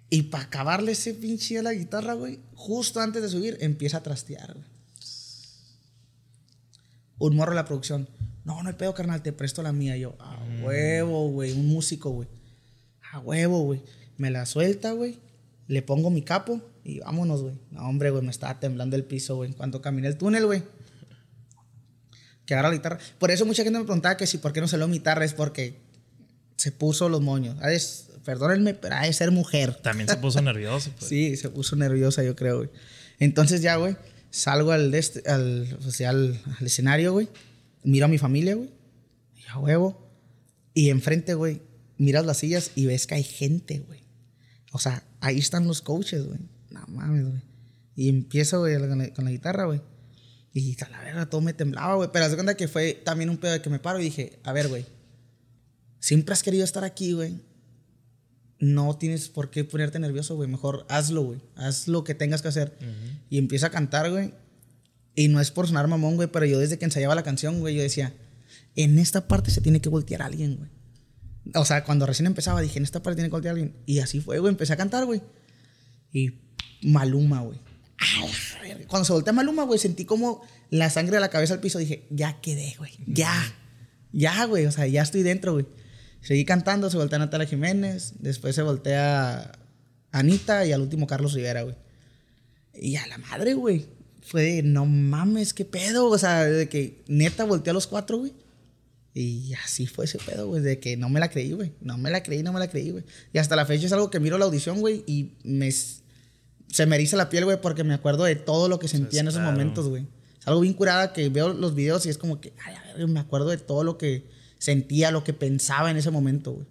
[0.08, 4.02] Y para acabarle ese pinche de la guitarra, güey, justo antes de subir, empieza a
[4.02, 4.66] trastear, güey.
[7.18, 8.08] Un morro de la producción.
[8.44, 9.96] No, no hay pedo, carnal, te presto la mía.
[9.96, 11.52] Yo, a huevo, güey.
[11.52, 12.28] Un músico, güey.
[13.12, 13.82] A huevo, güey.
[14.16, 15.18] Me la suelta, güey.
[15.68, 17.54] Le pongo mi capo y vámonos, güey.
[17.70, 19.52] No, hombre, güey, me estaba temblando el piso, güey.
[19.52, 20.62] Cuando caminé el túnel, güey.
[22.46, 22.98] Que agarra la guitarra.
[23.18, 25.34] Por eso mucha gente me preguntaba que si por qué no salió mi guitarra es
[25.34, 25.78] porque
[26.56, 27.58] se puso los moños.
[27.60, 27.80] De-
[28.24, 29.74] perdónenme, pero ha de ser mujer.
[29.76, 30.90] También se puso nervioso.
[30.98, 31.08] Pues.
[31.08, 32.70] Sí, se puso nerviosa, yo creo, güey.
[33.18, 33.96] Entonces ya, güey,
[34.30, 37.28] salgo al, este- al, o sea, al, al escenario, güey.
[37.84, 38.70] Miro a mi familia, güey.
[39.36, 40.06] Y a huevo.
[40.74, 41.62] Y enfrente, güey,
[41.98, 44.00] miras las sillas y ves que hay gente, güey.
[44.72, 46.38] O sea, ahí están los coaches, güey.
[46.70, 47.42] No mames, güey.
[47.96, 49.80] Y empiezo, güey, con la, con la guitarra, güey.
[50.52, 52.10] Y a la verga, todo me temblaba, güey.
[52.12, 54.52] Pero haz cuenta que fue también un pedo de que me paro y dije, a
[54.52, 54.86] ver, güey.
[55.98, 57.40] Siempre has querido estar aquí, güey
[58.60, 60.48] no tienes por qué ponerte nervioso, güey.
[60.48, 61.40] Mejor hazlo, güey.
[61.56, 62.76] Haz lo que tengas que hacer.
[63.30, 64.34] Y empieza a cantar, güey.
[65.14, 67.74] Y no es por sonar mamón, güey, pero yo desde que ensayaba la canción, güey,
[67.74, 68.14] yo decía,
[68.76, 70.70] en esta parte se tiene que voltear alguien, güey.
[71.54, 73.74] O sea, cuando recién empezaba, dije, en esta parte tiene que voltear alguien.
[73.86, 74.52] Y así fue, güey.
[74.52, 75.22] Empecé a cantar, güey.
[76.12, 76.30] Y
[76.82, 77.58] Maluma, güey.
[78.86, 81.78] Cuando se voltea Maluma, güey, sentí como la sangre de la cabeza al piso.
[81.78, 82.92] Dije, ya quedé, güey.
[83.06, 83.32] Ya.
[84.12, 84.66] Ya, güey.
[84.66, 85.66] O sea, ya estoy dentro, güey.
[86.22, 88.14] Seguí cantando, se voltea Natalia Jiménez.
[88.20, 89.52] Después se voltea
[90.12, 91.76] Anita y al último Carlos Rivera, güey.
[92.74, 93.86] Y a la madre, güey.
[94.22, 96.08] Fue de, no mames, qué pedo.
[96.08, 98.32] O sea, de que neta volteé a los cuatro, güey.
[99.12, 101.72] Y así fue ese pedo, güey, de que no me la creí, güey.
[101.80, 103.04] No me la creí, no me la creí, güey.
[103.32, 105.68] Y hasta la fecha es algo que miro la audición, güey, y me,
[106.70, 109.28] se me eriza la piel, güey, porque me acuerdo de todo lo que sentía en
[109.28, 109.52] esos claro.
[109.52, 110.06] momentos, güey.
[110.38, 113.08] Es algo bien curada que veo los videos y es como que, ay, a ver,
[113.08, 114.26] me acuerdo de todo lo que
[114.58, 116.66] sentía, lo que pensaba en ese momento, güey.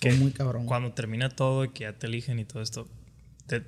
[0.00, 0.62] Que muy cabrón.
[0.62, 0.68] güey.
[0.68, 2.88] Cuando termina todo y que ya te eligen y todo esto,
[3.46, 3.62] te,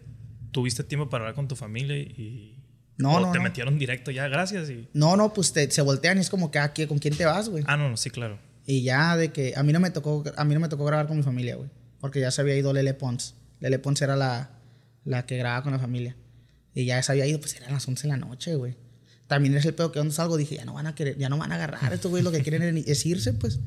[0.52, 2.56] ¿tuviste tiempo para hablar con tu familia y...
[2.98, 3.44] No, o no, te no.
[3.44, 4.88] metieron directo ya, gracias y...
[4.92, 7.24] No, no, pues te- se voltean y es como que, ah, ¿qué- ¿con quién te
[7.24, 7.64] vas, güey?
[7.66, 8.38] Ah, no, no, sí, claro.
[8.66, 11.06] Y ya de que a mí no me tocó, a mí no me tocó grabar
[11.06, 11.70] con mi familia, güey.
[11.98, 13.34] Porque ya se había ido Lele Pons.
[13.60, 14.50] Lele Pons era la,
[15.04, 16.16] la que grababa con la familia.
[16.74, 18.76] Y ya se había ido, pues eran las 11 de la noche, güey.
[19.26, 21.38] También es el pedo que donde salgo, dije, ya no van a querer, ya no
[21.38, 23.60] van a agarrar estos güey, lo que quieren es irse, pues.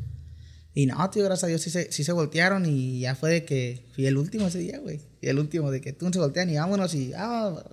[0.73, 3.45] Y no, tío, gracias a Dios sí se, sí se voltearon y ya fue de
[3.45, 5.01] que fui el último ese día, güey.
[5.21, 7.63] Y el último de que tú se voltean y vámonos y, ah,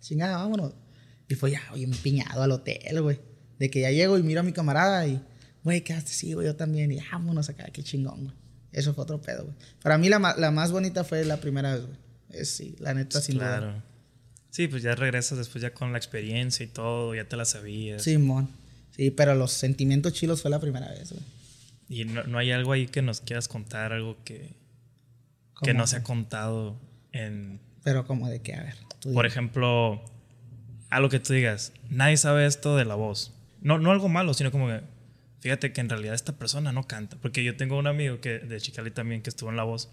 [0.00, 0.74] chingada, vámonos.
[1.28, 3.18] Y fue ya, oye, empiñado al hotel, güey.
[3.58, 5.22] De que ya llego y miro a mi camarada y,
[5.64, 6.92] güey, quedaste sí, güey, yo también.
[6.92, 8.36] Y "Ah, vámonos acá, qué chingón, güey.
[8.72, 9.56] Eso fue otro pedo, güey.
[9.82, 11.98] Para mí la, la más bonita fue la primera vez, güey.
[12.32, 13.58] Es sí, la neta, sin duda.
[13.58, 13.82] Claro.
[14.50, 18.02] Sí, pues ya regresas después ya con la experiencia y todo, ya te la sabías.
[18.02, 18.50] Simón.
[18.96, 21.24] Sí, pero los sentimientos chilos fue la primera vez, güey.
[21.88, 24.54] Y no, no hay algo ahí que nos quieras contar, algo que,
[25.62, 26.80] que no se ha contado
[27.12, 27.60] en...
[27.82, 28.74] Pero como de que, a ver.
[29.00, 30.04] tú Por ejemplo,
[30.90, 33.32] algo que tú digas, nadie sabe esto de la voz.
[33.60, 34.82] No, no algo malo, sino como que,
[35.40, 37.16] fíjate que en realidad esta persona no canta.
[37.20, 39.90] Porque yo tengo un amigo que, de Chicali también que estuvo en la voz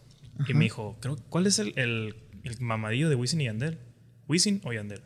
[0.48, 3.78] y me dijo, creo, ¿cuál es el, el, el mamadillo de Wisin y Yandel?
[4.28, 5.02] ¿Wisin o Yandel?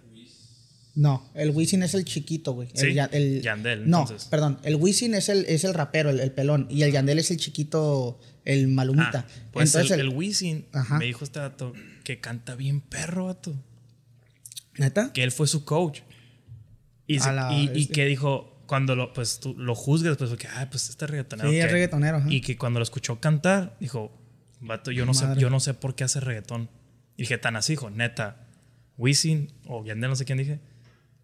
[0.93, 2.67] No, el Wisin es el chiquito, güey.
[2.73, 4.27] Sí, El, ya- el- Yandel, No, entonces.
[4.27, 4.59] perdón.
[4.63, 6.67] El Wisin es el, es el rapero, el, el pelón.
[6.69, 9.25] Y el Yandel es el chiquito, el malumita.
[9.25, 10.97] Ah, pues Entonces, el, el, Wisin Ajá.
[10.97, 11.71] me dijo este dato
[12.03, 13.53] que canta bien perro, vato.
[14.77, 15.11] ¿Neta?
[15.13, 15.99] que él fue su coach.
[17.07, 20.67] Y, se- la y- que dijo, cuando lo, pues, tú lo juzgas, pues, porque, ah,
[20.69, 21.49] pues este reggaetonero.
[21.49, 21.71] Sí, es ¿qué?".
[21.71, 22.21] reggaetonero.
[22.29, 24.11] Y que cuando lo escuchó cantar, dijo,
[24.59, 26.69] vato, yo no, sé, yo no sé por qué hace reggaetón.
[27.17, 28.47] Y dije, tan así, hijo, neta,
[28.97, 30.59] Wisin o Yandel, no sé quién dije,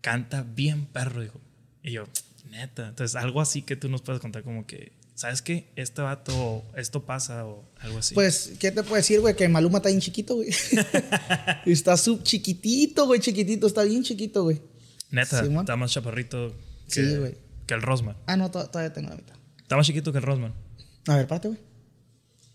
[0.02, 1.40] canta bien perro, dijo.
[1.84, 2.06] Y yo,
[2.50, 2.90] neta.
[2.90, 5.72] Entonces, algo así que tú nos puedes contar, como que, ¿sabes qué?
[5.76, 8.14] Este vato, esto pasa o algo así.
[8.16, 9.36] Pues, ¿qué te puedo decir, güey?
[9.36, 10.50] Que Maluma está bien chiquito, güey.
[11.66, 13.68] está sub chiquitito, güey, chiquitito.
[13.68, 14.62] Está bien chiquito, güey.
[15.12, 16.54] neta, está más chaparrito
[16.92, 18.16] que, Sí, que el Rosman.
[18.28, 19.36] Ah, no, to- todavía tengo la mitad.
[19.62, 20.54] Está más chiquito que el Rosman.
[21.08, 21.60] A ver, párate, güey.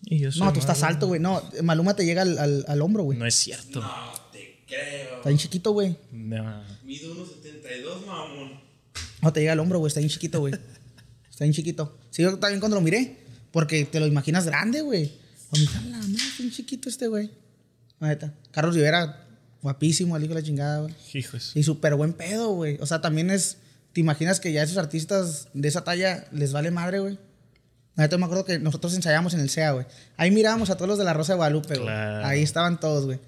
[0.05, 1.21] Y yo soy No, tú estás alto, güey.
[1.21, 3.19] No, Maluma te llega al, al, al hombro, güey.
[3.19, 3.81] No es cierto.
[3.81, 5.17] No te creo.
[5.17, 5.97] Está bien chiquito, güey.
[6.11, 6.65] No.
[6.85, 8.61] Mido 1.72, mamón.
[9.21, 9.89] No te llega al hombro, güey.
[9.89, 10.55] Está bien chiquito, güey.
[11.31, 11.99] Está bien chiquito.
[12.11, 13.19] Sí, yo también cuando lo miré.
[13.53, 15.13] Porque te lo imaginas grande, güey.
[15.51, 17.31] O me dije, "A la madre, bien chiquito este, güey.
[18.01, 18.35] Neta.
[18.51, 19.27] Carlos Rivera,
[19.61, 20.95] guapísimo, el hijo de la chingada, güey.
[21.15, 21.53] Hijos.
[21.55, 22.79] Y súper buen pedo, güey.
[22.81, 23.59] O sea, también es.
[23.93, 27.19] ¿Te imaginas que ya esos artistas de esa talla les vale madre, güey?
[27.97, 29.87] Neta me acuerdo que nosotros ensayábamos en el SEA, güey.
[30.17, 31.87] Ahí mirábamos a todos los de la Rosa de Guadalupe, güey.
[31.87, 32.27] Claro.
[32.27, 33.19] Ahí estaban todos, güey.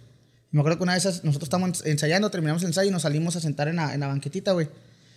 [0.50, 3.40] Me acuerdo que una vez nosotros estábamos ensayando, terminamos el ensayo y nos salimos a
[3.40, 4.68] sentar en la, en la banquetita, güey.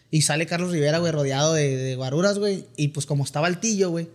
[0.10, 2.66] Y sale Carlos Rivera, güey, rodeado de, de guaruras, güey.
[2.76, 4.10] Y pues como estaba altillo, güey.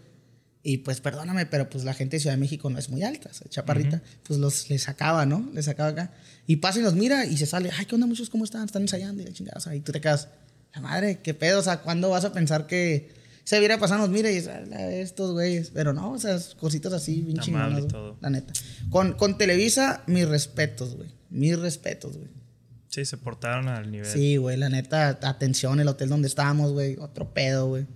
[0.64, 3.30] Y pues perdóname, pero pues la gente de Ciudad de México no es muy alta,
[3.30, 4.00] o sea, chaparrita.
[4.22, 5.50] Pues los le sacaba, ¿no?
[5.52, 6.12] Le sacaba acá.
[6.46, 7.70] Y pasa y nos mira y se sale.
[7.76, 8.30] Ay, ¿qué onda, muchos?
[8.30, 8.64] ¿Cómo están?
[8.64, 9.58] Están ensayando y la chingada.
[9.58, 10.28] O sea, y tú te quedas,
[10.72, 11.58] la madre, qué pedo.
[11.58, 13.10] O sea, ¿cuándo vas a pensar que
[13.44, 14.06] se viera pasando?
[14.06, 15.70] Nos mira y "Ala, estos güeyes.
[15.70, 17.84] Pero no, o sea, cositas así, bien chingonas.
[18.20, 18.52] La neta.
[18.90, 21.10] Con, con Televisa, mis respetos, güey.
[21.30, 22.30] Mis respetos, güey.
[22.88, 24.06] Sí, se portaron al nivel.
[24.06, 27.86] Sí, güey, la neta, atención, el hotel donde estábamos, güey, otro pedo, güey.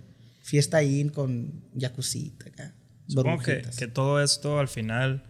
[0.41, 2.73] Fiesta ahí con jacuzzi acá.
[3.07, 5.23] Supongo que, que todo esto al final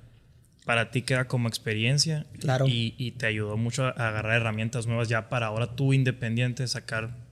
[0.65, 2.25] para ti queda como experiencia.
[2.39, 2.67] Claro.
[2.67, 7.26] Y, y te ayudó mucho a agarrar herramientas nuevas ya para ahora tú independiente sacar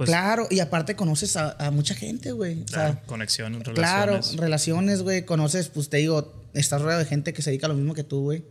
[0.00, 2.62] pues claro, y aparte conoces a, a mucha gente, güey.
[2.62, 4.40] O claro, sea, conexiones, claro, relaciones.
[4.40, 5.26] relaciones, güey.
[5.26, 8.02] Conoces, pues te digo, estás rodeado de gente que se dedica a lo mismo que
[8.02, 8.42] tú, güey.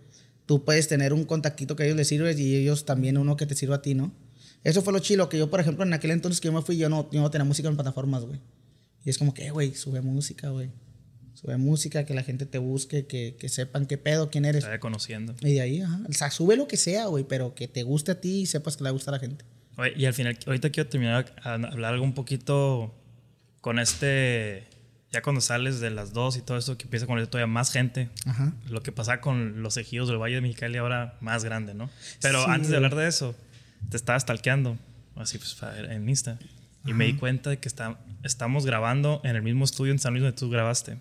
[0.45, 3.47] Tú puedes tener un contactito que a ellos les sirve y ellos también uno que
[3.47, 4.11] te sirva a ti, ¿no?
[4.63, 6.77] Eso fue lo chilo, que yo, por ejemplo, en aquel entonces que yo me fui,
[6.77, 8.39] yo no, yo no tenía música en plataformas, güey.
[9.03, 10.69] Y es como que, eh, güey, sube música, güey.
[11.33, 14.65] Sube música, que la gente te busque, que, que sepan qué pedo, quién eres.
[14.65, 15.33] Te vaya conociendo.
[15.41, 16.01] Y de ahí, ajá.
[16.07, 18.77] O sea, sube lo que sea, güey, pero que te guste a ti y sepas
[18.77, 19.45] que le gusta a la gente.
[19.79, 22.93] Oye, y al final, ahorita quiero terminar a hablar algo un poquito
[23.61, 24.67] con este,
[25.09, 28.09] ya cuando sales de las dos y todo eso, que empieza con todavía más gente.
[28.25, 28.53] Ajá.
[28.69, 31.89] Lo que pasa con los ejidos del Valle de Mexicali ahora más grande, ¿no?
[32.21, 33.35] Pero Sí, antes de hablar de eso,
[33.89, 34.77] te estaba stalkeando,
[35.15, 35.57] así pues
[35.89, 36.37] en Insta.
[36.85, 40.13] Y me di cuenta de que está, estamos grabando en el mismo estudio en San
[40.13, 40.97] Luis donde tú grabaste.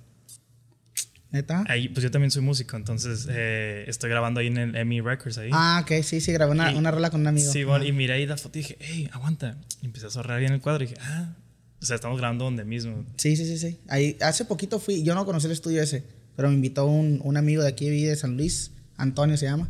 [1.31, 1.65] ¿Neta?
[1.69, 5.37] Ahí, pues yo también soy músico, entonces eh, estoy grabando ahí en el Emmy Records
[5.37, 5.51] ahí.
[5.53, 7.53] Ah, ok, sí, sí, grabé una, Y- una rola con un amigo.
[7.53, 9.59] Sí, bueno, y miré ahí la foto y dije, hey, aguanta.
[9.83, 11.35] Y empecé a zorrar bien el cuadro y dije, ah,
[11.83, 13.05] o sea, estamos grabando donde mismo.
[13.17, 13.79] Sí, sí, sí, sí.
[13.89, 16.03] Ahí, hace poquito fui, yo no conocí el estudio ese,
[16.35, 19.69] pero me invitó un, un amigo de aquí de San Luis, Antonio se llama,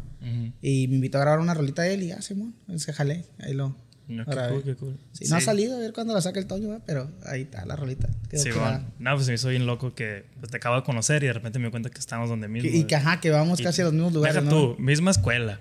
[0.62, 3.52] y me invitó a grabar una rolita de él y ya, Simón, se jalé, ahí
[3.52, 3.74] lo...
[4.08, 4.98] No, qué cool, qué cool.
[5.12, 6.82] Sí, No ha salido, a ver cuándo la saca el Toño, ¿verdad?
[6.86, 8.08] pero ahí está la rolita.
[8.30, 8.84] Quedó Sí, bueno.
[8.98, 11.34] No, pues se me hizo bien loco que pues, te acabo de conocer y de
[11.34, 12.70] repente me di cuenta que estamos donde mismo.
[12.72, 14.74] y que, ajá, que vamos Y- casi a los mismos lugares, Deja ¿no?
[14.74, 15.60] tú, misma escuela,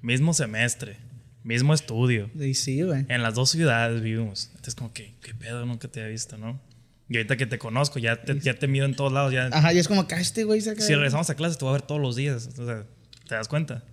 [0.00, 0.96] mismo semestre,
[1.44, 2.30] mismo estudio.
[2.34, 3.04] Y sí, güey.
[3.08, 4.46] En las dos ciudades vivimos.
[4.52, 6.58] Entonces, como que, qué pedo, nunca te había visto, ¿no?
[7.10, 9.34] Y ahorita que te conozco, ya te, ya te miro en todos lados.
[9.34, 11.64] Ya, Ajá, y es como que ah, este güey cerca si regresamos a clases, te
[11.66, 12.48] voy a ver todos los días.
[12.58, 12.86] O sea,
[13.28, 13.84] ¿te das cuenta?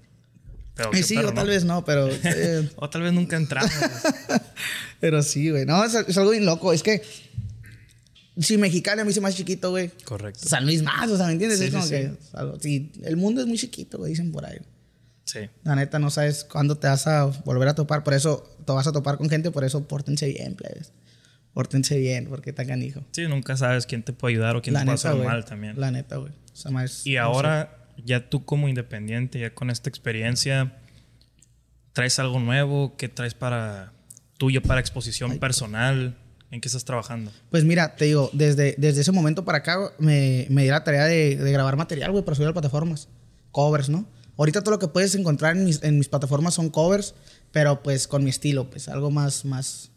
[0.80, 1.51] Pero, Eh, sí, perro, o tal ¿no?
[1.51, 2.07] vez no, pero...
[2.23, 3.71] eh, O tal vez nunca entramos.
[4.99, 5.65] pero sí, güey.
[5.65, 6.73] No, es, es algo bien loco.
[6.73, 7.01] Es que...
[8.38, 9.91] Si Mexicali a mí se hace chiquito, güey.
[10.05, 10.47] Correcto.
[10.47, 11.59] San Luis más, o sea, ¿me entiendes?
[11.59, 11.89] Sí, es como sí.
[11.89, 12.11] que...
[12.34, 14.59] algo- sí, el mundo es muy chiquito, güey, dicen por ahí.
[15.25, 15.39] Sí.
[15.63, 18.03] La neta, no sabes cuándo te vas a volver a topar.
[18.03, 20.93] Por eso te vas a topar con gente, por eso pórtense bien, plebes.
[21.53, 23.01] Pórtense bien, porque está canijo.
[23.11, 25.27] Sí, nunca sabes quién te puede ayudar o quién La te puede neta, hacer güey.
[25.27, 25.80] mal también.
[25.80, 26.32] La neta, güey.
[26.32, 30.77] O sea, más- Y no ahora, ya tú como independiente, ya con esta experiencia,
[31.93, 32.95] ¿traes algo nuevo?
[32.97, 33.93] ¿Qué traes para
[34.37, 36.17] tuyo, para exposición personal?
[36.51, 37.31] ¿En qué estás trabajando?
[37.51, 41.05] Pues mira, te digo, desde, desde ese momento para acá me, me di la tarea
[41.05, 43.07] de, de grabar material, güey, para subir a plataformas.
[43.51, 44.07] Covers, ¿no?
[44.39, 47.13] Ahorita todo lo que puedes encontrar en mis, en mis plataformas son covers,
[47.51, 49.91] pero pues con mi estilo, pues algo más, más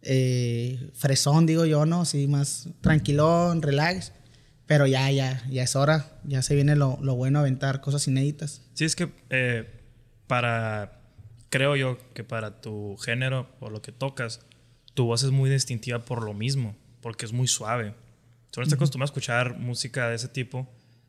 [0.00, 2.06] eh, fresón, digo yo, ¿no?
[2.06, 4.12] Sí, más tranquilón, relax.
[4.66, 6.18] Pero ya, ya, ya es hora.
[6.24, 8.62] Ya se viene lo, lo bueno, aventar cosas inéditas.
[8.74, 9.68] Sí, es que eh,
[10.26, 11.00] para,
[11.50, 14.40] creo yo que para tu género o lo que tocas,
[14.94, 17.94] tu voz es muy distintiva por lo mismo, porque es muy suave.
[18.50, 20.68] Tú no estás acostumbrado a escuchar música de ese tipo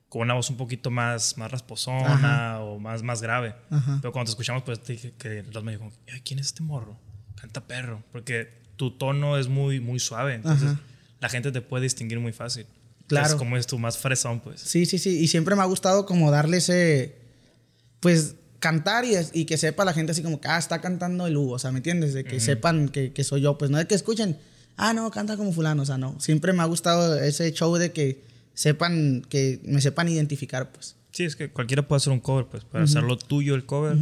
[0.09, 3.55] con una voz un poquito más, más rasposona o más, más grave.
[3.69, 3.99] Ajá.
[4.01, 6.63] Pero cuando te escuchamos, pues te dije que los me dijo, "Ay, ¿quién es este
[6.63, 6.99] morro?
[7.35, 8.03] Canta perro.
[8.11, 10.35] Porque tu tono es muy, muy suave.
[10.35, 10.79] Entonces, Ajá.
[11.19, 12.65] la gente te puede distinguir muy fácil.
[13.07, 13.27] Claro.
[13.27, 14.61] Es como es tu más fresón, pues.
[14.61, 15.19] Sí, sí, sí.
[15.19, 17.15] Y siempre me ha gustado como darle ese.
[17.99, 21.37] Pues cantar y, y que sepa la gente así como que, ah, está cantando el
[21.37, 21.53] Hugo.
[21.53, 22.13] O sea, ¿me entiendes?
[22.13, 23.57] De que sepan que, que soy yo.
[23.57, 24.37] Pues no de que escuchen,
[24.77, 25.83] ah, no, canta como Fulano.
[25.83, 26.19] O sea, no.
[26.19, 30.95] Siempre me ha gustado ese show de que sepan, que me sepan identificar, pues.
[31.11, 32.63] Sí, es que cualquiera puede hacer un cover, pues.
[32.65, 33.97] Para hacerlo tuyo el cover.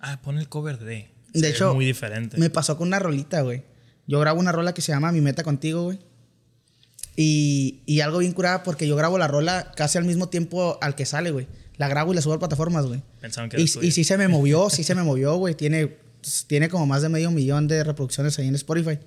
[0.00, 1.08] Ah, pon el cover de.
[1.32, 2.36] De hecho, es muy diferente.
[2.38, 3.62] Me pasó con una rolita, güey.
[4.06, 5.98] Yo grabo una rola que se llama Mi Meta Contigo, güey.
[7.20, 10.94] Y, y algo bien curada porque yo grabo la rola casi al mismo tiempo al
[10.94, 11.48] que sale, güey.
[11.76, 13.02] La grabo y la subo a plataformas, güey.
[13.20, 13.86] Pensaban que Y, era tuyo.
[13.88, 15.56] y sí se me movió, sí se me movió, güey.
[15.56, 15.96] Tiene,
[16.46, 19.00] tiene como más de medio millón de reproducciones ahí en Spotify.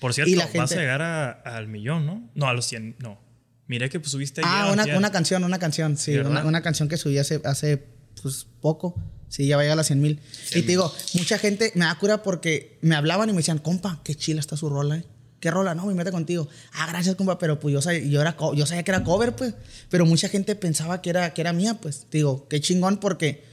[0.00, 2.30] Por cierto, Y la vas gente- a llegar a- al millón, ¿no?
[2.36, 3.18] No, a los 100, no.
[3.66, 4.96] Miré que pues, subiste Ah, una, antier.
[4.96, 7.82] una canción, una canción, sí, una canción que subí hace, hace
[8.22, 8.94] pues, poco.
[9.28, 10.20] Sí, ya va a llegar a las 100 mil.
[10.54, 14.00] Y te digo, mucha gente me da cura porque me hablaban y me decían, compa,
[14.04, 15.04] qué chila está su rola, eh.
[15.46, 15.76] ¿Qué rola?
[15.76, 16.48] No, me mete contigo.
[16.72, 19.54] Ah, gracias, compa, pero pues yo sabía, yo, era, yo sabía que era cover, pues.
[19.88, 22.08] Pero mucha gente pensaba que era, que era mía, pues.
[22.10, 23.44] Digo, qué chingón porque...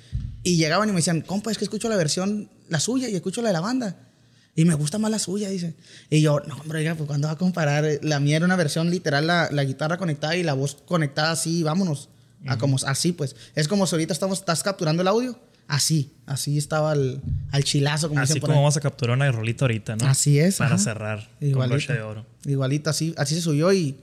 [0.42, 3.44] Y llegaban y me decían, compa, es que escucho la versión, la suya y escucho
[3.44, 3.96] la de la banda.
[4.56, 5.76] Y me gusta más la suya, dice.
[6.10, 7.86] Y yo, no, hombre, oiga, pues cuando va a comparar?
[8.02, 11.62] La mía era una versión literal, la, la guitarra conectada y la voz conectada así,
[11.62, 12.10] vámonos.
[12.48, 13.36] a como, así, pues.
[13.54, 15.38] Es como si ahorita estamos, estás capturando el audio.
[15.68, 17.22] Así, así estaba al,
[17.54, 18.64] al chilazo, como Así dicen por como ahí.
[18.64, 20.08] vamos a capturar una rolita ahorita, ¿no?
[20.08, 20.84] Así es, Para ajá.
[20.84, 21.76] cerrar con Igualito.
[21.76, 22.26] broche de oro.
[22.46, 23.96] Igualito, así, así se subió y,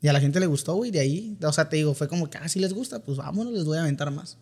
[0.00, 0.90] y a la gente le gustó, güey.
[0.90, 3.52] De ahí, o sea, te digo, fue como que, ah, si les gusta, pues vámonos,
[3.52, 4.38] les voy a aventar más.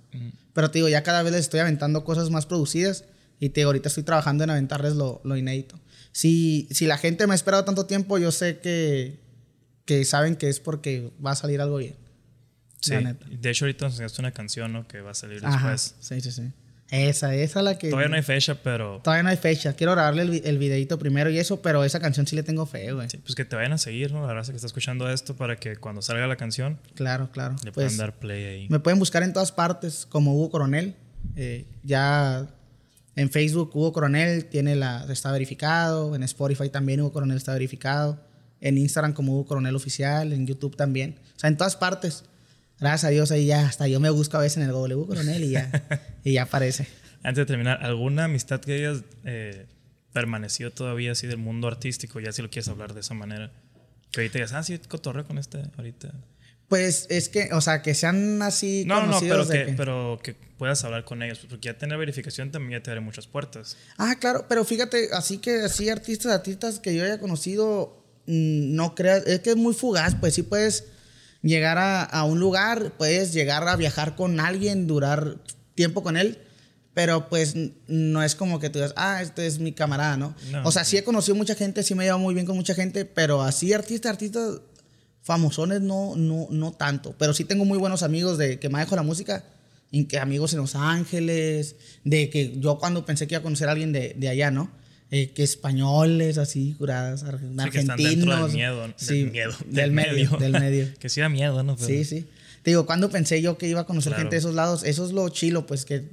[0.52, 3.04] Pero te digo, ya cada vez les estoy aventando cosas más producidas
[3.40, 5.80] y te digo, ahorita estoy trabajando en aventarles lo, lo inédito.
[6.12, 9.18] Si, si la gente me ha esperado tanto tiempo, yo sé que,
[9.84, 11.96] que saben que es porque va a salir algo bien.
[12.80, 12.92] Sí.
[12.92, 13.26] La neta.
[13.28, 14.86] De hecho, ahorita nos enseñaste una canción, ¿no?
[14.86, 15.96] Que va a salir Ajá, después.
[15.98, 16.52] sí, sí, sí.
[16.90, 17.88] Esa, esa es la que...
[17.90, 19.00] Todavía no hay fecha, pero...
[19.02, 19.72] Todavía no hay fecha.
[19.74, 22.92] Quiero grabarle el, el videito primero y eso, pero esa canción sí le tengo fe,
[22.92, 23.08] güey.
[23.10, 24.24] Sí, pues que te vayan a seguir, ¿no?
[24.26, 27.56] La raza que está escuchando esto para que cuando salga la canción Claro, claro.
[27.64, 28.66] le Pues, puedan dar play ahí.
[28.68, 30.94] Me pueden buscar en todas partes como Hugo Coronel.
[31.36, 32.46] Eh, ya
[33.16, 36.14] en Facebook Hugo Coronel tiene la, está verificado.
[36.14, 38.20] En Spotify también Hugo Coronel está verificado.
[38.60, 40.32] En Instagram como Hugo Coronel Oficial.
[40.32, 41.18] En YouTube también.
[41.36, 42.24] O sea, en todas partes.
[42.80, 45.44] Gracias a Dios ahí ya hasta yo me busco a veces en el Hugo Coronel
[45.44, 45.70] y ya,
[46.24, 46.86] y ya aparece.
[47.22, 49.66] Antes de terminar, ¿alguna amistad que hayas eh,
[50.12, 52.20] permanecido todavía así del mundo artístico?
[52.20, 53.50] Ya si lo quieres hablar de esa manera.
[54.10, 56.12] Que ahorita digas, ah, sí, cotorreo con este ahorita.
[56.68, 59.66] Pues es que, o sea, que sean así No, no, no, pero conocidos de que,
[59.66, 61.40] que- pero que puedas hablar con ellos.
[61.48, 63.76] Porque ya tener verificación también ya te abre muchas puertas.
[63.98, 68.94] Ah, claro, pero fíjate, así que así artistas, artistas que yo haya conocido, mm, no
[68.94, 70.84] creas, es que es muy fugaz, pues sí puedes
[71.44, 75.36] llegar a, a un lugar, puedes llegar a viajar con alguien, durar
[75.74, 76.38] tiempo con él,
[76.94, 77.54] pero pues
[77.86, 80.34] no es como que tú digas, ah, este es mi camarada, ¿no?
[80.50, 80.66] No.
[80.66, 82.74] O sea, sí he conocido mucha gente, sí me he llevado muy bien con mucha
[82.74, 84.60] gente, pero así artistas, artistas
[85.22, 89.02] famosones no, no, no tanto, pero sí tengo muy buenos amigos de que manejo la
[89.02, 89.44] música,
[89.94, 93.68] y que amigos en Los Ángeles, de que yo cuando pensé que iba a conocer
[93.68, 94.68] a alguien de, de allá, ¿no?
[95.10, 97.80] Eh, que españoles, así, curadas, ar- Sí, que argentinos.
[97.80, 98.80] están dentro del miedo.
[98.82, 99.52] Del Sí, miedo.
[99.66, 100.88] Del, medio, del medio.
[100.98, 101.76] que sí da miedo, ¿no?
[101.76, 102.26] Pero- Sí, sí.
[102.62, 104.22] Te digo, cuando pensé yo que iba a conocer Claro.
[104.22, 106.08] gente de esos lados, eso es lo chilo, pues que,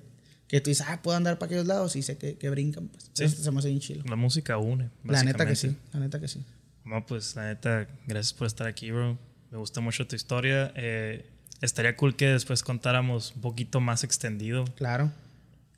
[0.47, 3.09] que tú dices, ah, puedo andar para aquellos lados y sé que, que brincan, pues.
[3.13, 3.23] Sí.
[3.23, 4.03] Eso se me hace bien chilo.
[4.07, 4.89] La música une.
[5.05, 6.43] La neta que sí, la neta que sí.
[6.83, 9.17] No, pues la neta, gracias por estar aquí, bro.
[9.49, 10.73] Me gusta mucho tu historia.
[10.75, 11.25] Eh,
[11.61, 15.11] estaría cool que después contáramos un poquito más extendido, Claro.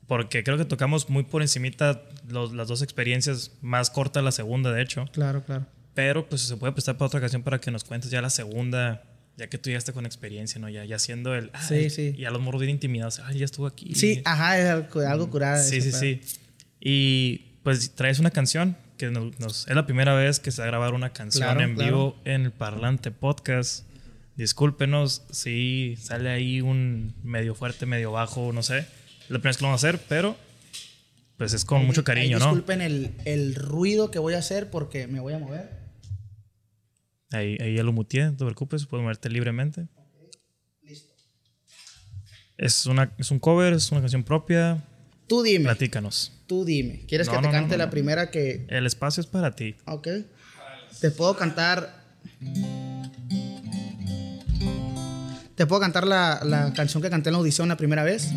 [0.06, 4.72] Porque creo que tocamos muy por encimita los- las dos experiencias, más corta la segunda,
[4.72, 5.06] de hecho.
[5.12, 5.66] Claro, claro.
[5.94, 9.04] Pero pues se puede prestar para otra ocasión para que nos cuentes ya la segunda,
[9.36, 10.68] ya que tú ya estás con experiencia, ¿no?
[10.68, 11.50] Ya, ya siendo el...
[11.68, 12.14] Sí, ay, sí.
[12.18, 13.20] Y a los morros bien intimidados.
[13.20, 13.94] Ay, ya estuvo aquí.
[13.94, 15.30] Sí, ajá, es algo, algo.
[15.62, 16.22] Sí, ese sí, pedo.
[16.28, 16.38] sí.
[16.80, 20.66] Y pues traes una canción que nos, nos- es la primera vez que se va
[20.66, 21.90] a grabar una canción Claro, en claro.
[21.90, 23.86] vivo en el Parlante Podcast.
[24.36, 28.86] Discúlpenos si sale ahí un medio fuerte, medio bajo, no sé.
[29.28, 30.36] La primera vez que lo vamos a hacer, pero
[31.36, 32.46] pues es con Ahí- mucho ahí cariño, ¿no?
[32.46, 35.70] Disculpen el, el ruido que voy a hacer porque me voy a mover.
[37.32, 39.88] Ahí, ahí ya lo muteé, no te preocupes, puedes moverte libremente.
[40.82, 41.12] Listo.
[42.56, 44.84] Es, una, es un cover, es una canción propia.
[45.26, 46.32] Tú dime, Platícanos.
[46.46, 47.04] tú dime.
[47.08, 48.66] ¿Quieres No, que te no, cante no, la primera que...
[48.68, 49.74] El espacio es para ti.
[49.86, 50.06] Ok.
[51.00, 52.04] Te puedo cantar...
[55.54, 58.30] Te puedo cantar la, la canción que canté en la audición la primera vez.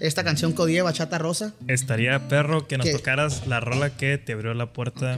[0.00, 1.54] Esta canción que odié, Bachata Rosa.
[1.68, 2.92] Estaría perro que nos ¿Qué?
[2.92, 5.16] tocaras la rola que te abrió la puerta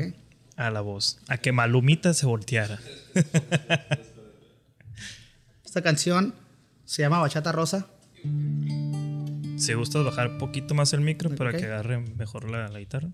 [0.56, 1.18] a la voz.
[1.28, 2.78] A que Malumita se volteara.
[5.64, 6.34] Esta canción
[6.84, 7.86] se llama Bachata Rosa.
[9.56, 13.08] Si gustas bajar un poquito más el micro para que agarre mejor la, la guitarra.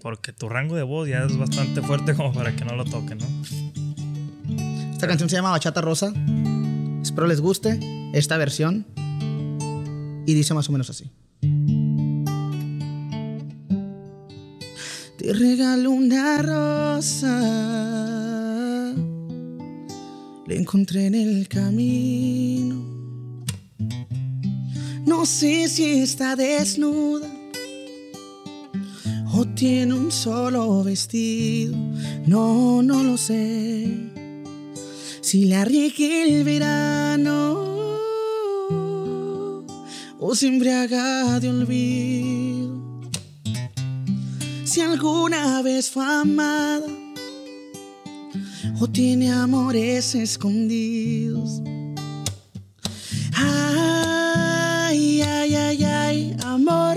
[0.00, 3.18] Porque tu rango de voz ya es bastante fuerte como para que no lo toquen,
[3.18, 3.26] ¿no?
[4.98, 6.12] Esta canción se llama Bachata Rosa.
[7.00, 7.78] Espero les guste
[8.12, 8.84] esta versión.
[10.26, 11.08] Y dice más o menos así.
[15.16, 17.38] Te regalo una rosa.
[20.48, 22.84] La encontré en el camino.
[25.06, 27.28] No sé si está desnuda
[29.32, 31.76] o tiene un solo vestido.
[32.26, 34.17] No, no lo sé.
[35.30, 37.62] Si la riegue el verano
[40.18, 42.80] o se embriaga de olvido.
[44.64, 46.86] Si alguna vez fue amada
[48.80, 51.60] o tiene amores escondidos.
[53.36, 56.96] Ay, ay, ay, ay, amor,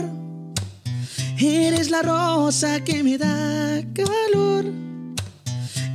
[1.37, 4.90] eres la rosa que me da calor.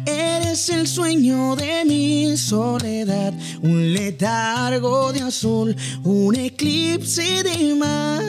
[0.07, 8.23] Eres el sueño de mi soledad, un letargo de azul, un eclipse de mar.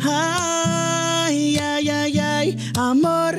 [0.00, 3.34] Ay, ay, ay, ay, amor.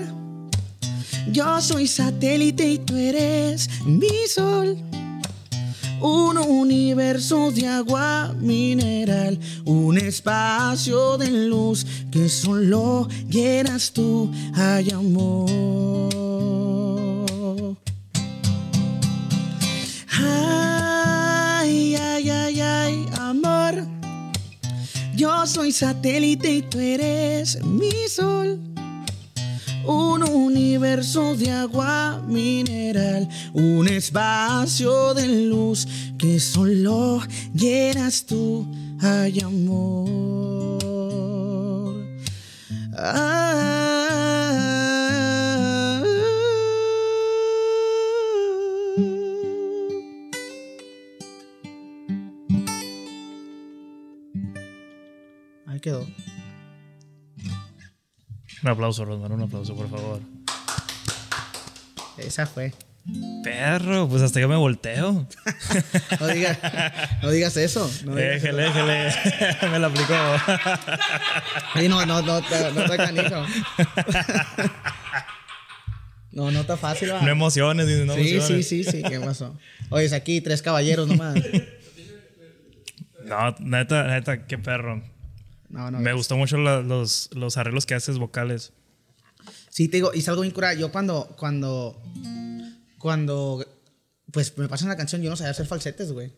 [1.31, 4.77] Yo soy satélite y tú eres mi sol.
[6.01, 16.26] Un universo de agua mineral, un espacio de luz que solo llenas tú, ay amor.
[20.19, 23.85] Ay, ay, ay, ay, amor.
[25.15, 28.59] Yo soy satélite y tú eres mi sol.
[29.85, 35.87] Un universo de agua mineral, un espacio de luz
[36.17, 37.21] que solo
[37.53, 38.67] llenas tú,
[39.01, 40.83] ay amor.
[42.97, 43.76] Ah.
[55.87, 56.05] Quedó.
[58.63, 60.19] Un aplauso, Rosmar, un aplauso, por favor.
[62.17, 62.73] Esa fue.
[63.41, 65.27] Perro, pues hasta yo me volteo.
[66.19, 66.57] No digas,
[67.21, 67.89] no digas eso.
[68.03, 69.13] No digas Déjele, déjele.
[69.71, 70.13] me la aplicó.
[71.75, 73.45] Sí, no, no, no, no, no está canijo.
[76.31, 77.13] No, no está fácil.
[77.13, 77.21] va.
[77.21, 78.67] No emociones, no sí, emociones.
[78.67, 79.57] sí, sí, sí, ¿qué pasó?
[79.89, 81.35] Oye, es aquí tres caballeros nomás.
[83.23, 85.01] No, neta, neta, qué perro.
[85.69, 85.99] No, no.
[85.99, 88.71] Me gustó mucho la- los, los arreglos que haces vocales.
[89.69, 90.77] Sí, te digo, hice algo bien curado.
[90.77, 92.01] Yo cuando, cuando,
[92.97, 93.65] cuando,
[94.31, 96.31] pues me pasan la canción, yo no sabía hacer falsetes, güey.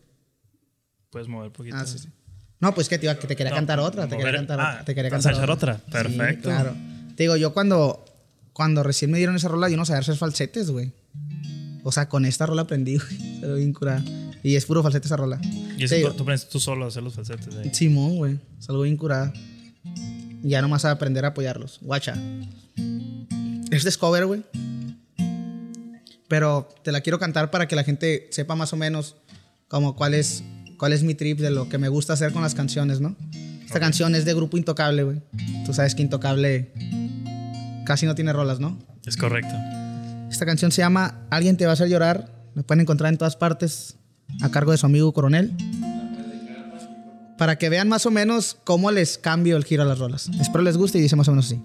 [1.10, 1.76] Puedes mover un poquito.
[1.76, 2.08] Ah, sí, sí.
[2.60, 4.60] No, pues que te, iba- que te quería No, cantar otra, te mover- quería cantar
[4.60, 4.84] ah, otra.
[4.84, 5.76] Te quería ¿vas a cantar otra?
[5.76, 6.48] Sí, Perfecto.
[6.48, 6.76] claro.
[7.16, 8.04] Te digo, yo cuando,
[8.52, 10.92] cuando recién me dieron esa rola, yo no sabía hacer falsetes, güey.
[11.82, 13.40] O sea, con esta rola aprendí, güey.
[13.40, 14.02] Se lo bien curada.
[14.42, 15.40] Y es puro falsete esa rola.
[15.76, 17.54] Y eso tú, tú aprendes tú solo a hacer los falsetes.
[17.56, 17.70] ahí.
[17.74, 18.38] Simón, güey.
[18.58, 19.32] Es algo bien curada.
[20.42, 21.78] Y ya nomás a aprender a apoyarlos.
[21.82, 22.14] Guacha.
[23.70, 24.42] Es cover, güey.
[26.28, 29.16] Pero te la quiero cantar para que la gente sepa más o menos
[29.68, 30.42] como cuál es,
[30.78, 33.16] cuál es mi trip de lo que me gusta hacer con las canciones, ¿no?
[33.64, 35.22] Esta canción es de Grupo Intocable, güey.
[35.64, 36.72] Tú sabes que Intocable
[37.84, 38.78] casi no tiene rolas, ¿no?
[39.06, 39.54] Es correcto.
[40.30, 42.32] Esta canción se llama Alguien te va a hacer llorar.
[42.54, 43.96] La pueden encontrar en todas partes
[44.42, 45.52] a cargo de su amigo Coronel.
[47.36, 50.28] Para que vean más o menos cómo les cambio el giro a las rolas.
[50.40, 51.62] Espero les guste y dice más o menos así.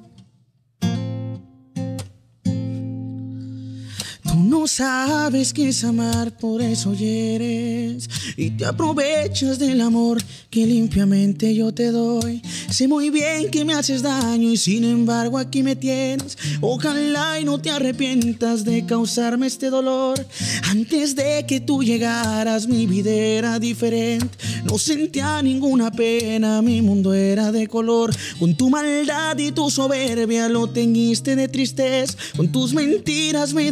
[4.55, 11.53] No sabes qué es amar, por eso hieres y te aprovechas del amor que limpiamente
[11.53, 12.41] yo te doy.
[12.69, 16.37] Sé muy bien que me haces daño y sin embargo aquí me tienes.
[16.61, 20.25] Ojalá y no te arrepientas de causarme este dolor.
[20.69, 24.29] Antes de que tú llegaras mi vida era diferente.
[24.63, 28.15] No sentía ninguna pena, mi mundo era de color.
[28.39, 32.17] Con tu maldad y tu soberbia lo teñiste de tristeza.
[32.35, 33.71] Con tus mentiras me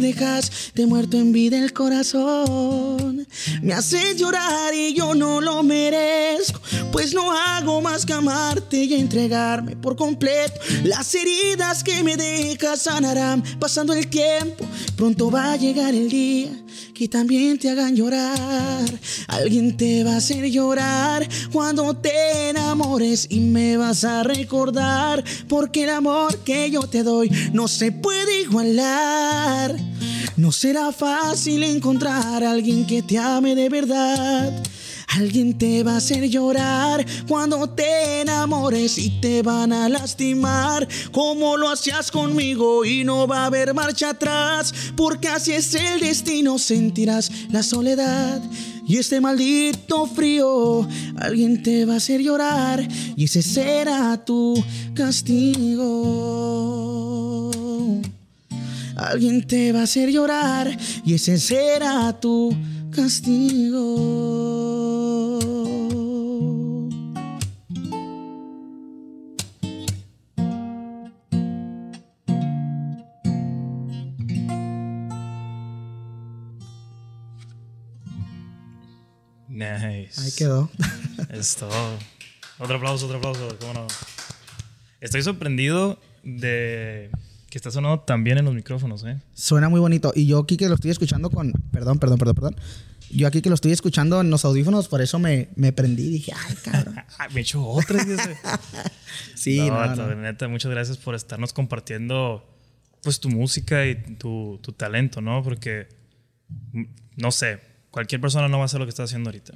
[0.74, 3.26] dejaste muerto en vida el corazón.
[3.62, 6.60] Me haces llorar y yo no lo merezco.
[6.90, 10.60] Pues no hago más que amarte y entregarme por completo.
[10.84, 14.64] Las heridas que me dejas sanarán pasando el tiempo.
[14.96, 16.50] Pronto va a llegar el día
[16.94, 18.84] que también te hagan llorar.
[19.28, 25.22] Alguien te va a hacer llorar cuando te enamores y me vas a recordar.
[25.48, 29.76] Porque el amor que yo te doy no se puede igualar.
[30.36, 34.52] No será fácil encontrar a alguien que te ame de verdad.
[35.16, 40.88] Alguien te va a hacer llorar cuando te enamores y te van a lastimar.
[41.12, 46.00] Como lo hacías conmigo y no va a haber marcha atrás porque así es el
[46.00, 48.42] destino sentirás la soledad
[48.88, 50.88] y este maldito frío.
[51.16, 54.60] Alguien te va a hacer llorar y ese será tu
[54.94, 55.84] castigo
[58.96, 62.56] Alguien te va a hacer llorar y ese será tu
[62.90, 64.44] castigo.
[79.48, 80.20] Nice.
[80.20, 80.70] Ahí quedó.
[81.30, 81.70] Es todo.
[82.58, 83.56] Otro aplauso, otro aplauso.
[83.60, 83.86] ¿Cómo no?
[85.00, 87.10] Estoy sorprendido de
[87.54, 89.16] que está sonando también en los micrófonos, ¿eh?
[89.32, 90.12] Suena muy bonito.
[90.16, 91.52] Y yo aquí que lo estoy escuchando con...
[91.70, 92.56] Perdón, perdón, perdón, perdón.
[93.10, 96.08] Yo aquí que lo estoy escuchando en los audífonos, por eso me, me prendí.
[96.08, 96.96] Dije, ay, cabrón.
[97.16, 98.04] Ah, me he hecho otra.
[99.36, 100.14] sí, no, no, no.
[100.16, 102.44] neta, muchas gracias por estarnos compartiendo
[103.04, 105.44] pues tu música y tu, tu talento, ¿no?
[105.44, 105.86] Porque,
[106.72, 106.82] mm,
[107.18, 107.60] no sé,
[107.92, 109.54] cualquier persona no va a hacer lo que está haciendo ahorita.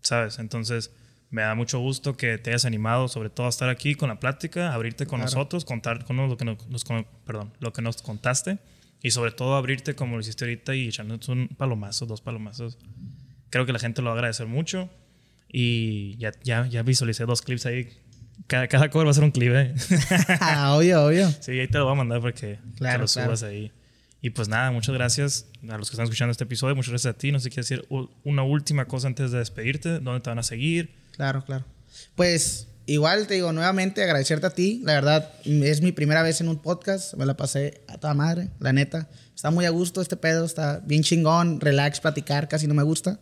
[0.00, 0.40] ¿Sabes?
[0.40, 0.90] Entonces,
[1.30, 4.18] me da mucho gusto que te hayas animado, sobre todo a estar aquí con la
[4.18, 5.30] plática, abrirte con Claro.
[5.32, 8.58] nosotros, contar con lo que nos, nos- con- perdón, lo que nos contaste
[9.02, 12.78] y sobre todo abrirte como lo hiciste ahorita y echarnos un palomazo, dos palomazos.
[13.50, 14.88] Creo que la gente lo va a agradecer mucho
[15.50, 17.88] y ya, ya, ya visualicé dos clips ahí.
[18.46, 19.74] Cada, cada cover va a ser un clip, ¿eh?
[20.40, 21.28] Ah, obvio, obvio.
[21.40, 23.08] Sí, ahí te lo voy a mandar para que, Claro, que lo claro.
[23.08, 23.72] subas ahí.
[24.20, 26.74] Y pues nada, muchas gracias a los que están escuchando este episodio.
[26.74, 27.30] Muchas gracias a ti.
[27.32, 30.00] No sé qué decir u- una última cosa antes de despedirte.
[30.00, 30.97] ¿Dónde te van a seguir?
[31.18, 31.64] Claro, claro.
[32.14, 34.80] Pues igual te digo nuevamente agradecerte a ti.
[34.84, 37.14] La verdad, es mi primera vez en un podcast.
[37.14, 39.08] Me la pasé a toda madre, la neta.
[39.34, 43.18] Está muy a gusto este pedo, está bien chingón, relax, platicar, casi no me gusta.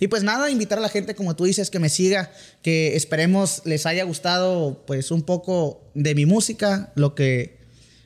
[0.00, 3.60] Y pues nada, invitar a la gente, como tú dices, que me siga, que esperemos
[3.66, 6.92] les haya gustado pues un poco de mi música.
[6.94, 7.58] Lo que,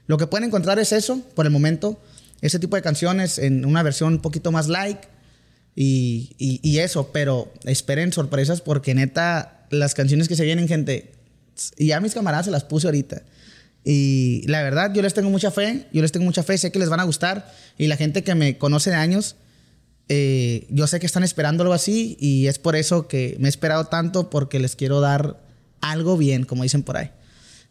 [0.09, 2.03] lo que pueden encontrar es eso, por el momento.
[2.41, 5.13] Ese tipo de canciones en una versión un poquito más like.
[5.75, 11.13] Y, eso, pero esperen sorpresas porque neta, las canciones que se vienen, gente,
[11.77, 13.23] y ya mis camaradas se las puse ahorita.
[13.85, 16.79] Y la verdad, yo les tengo mucha fe, yo les tengo mucha fe, sé que
[16.79, 17.53] les van a gustar.
[17.79, 19.37] Y la gente que me conoce de años,
[20.09, 23.51] eh, yo sé que están esperando algo así y es por eso que me he
[23.51, 25.41] esperado tanto porque les quiero dar
[25.81, 27.11] algo bien, como dicen por ahí.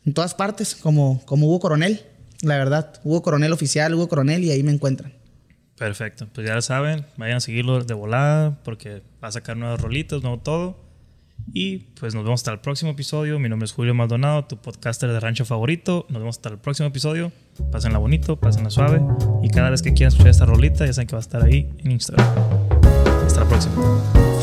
[0.06, 2.02] En todas partes, como, como Hugo Coronel,
[2.42, 3.00] la verdad.
[3.04, 5.14] Hugo Coronel oficial, Hugo Coronel y ahí me encuentran.
[5.78, 6.28] Perfecto.
[6.34, 7.06] Pues ya lo saben.
[7.18, 10.78] Vayan a seguirlo de volada porque va a sacar nuevos rolitos, nuevo todo.
[11.54, 13.40] Y pues nos vemos hasta el próximo episodio.
[13.40, 16.06] Mi nombre es Julio Maldonado, tu podcaster de rancho favorito.
[16.10, 17.32] Nos vemos hasta el próximo episodio.
[17.72, 19.02] Pásenla bonito, pásenla suave.
[19.42, 21.70] Y cada vez que quieran escuchar esta rolita, ya saben que va a estar ahí
[21.80, 22.28] en Instagram.
[23.26, 24.41] Hasta la próxima.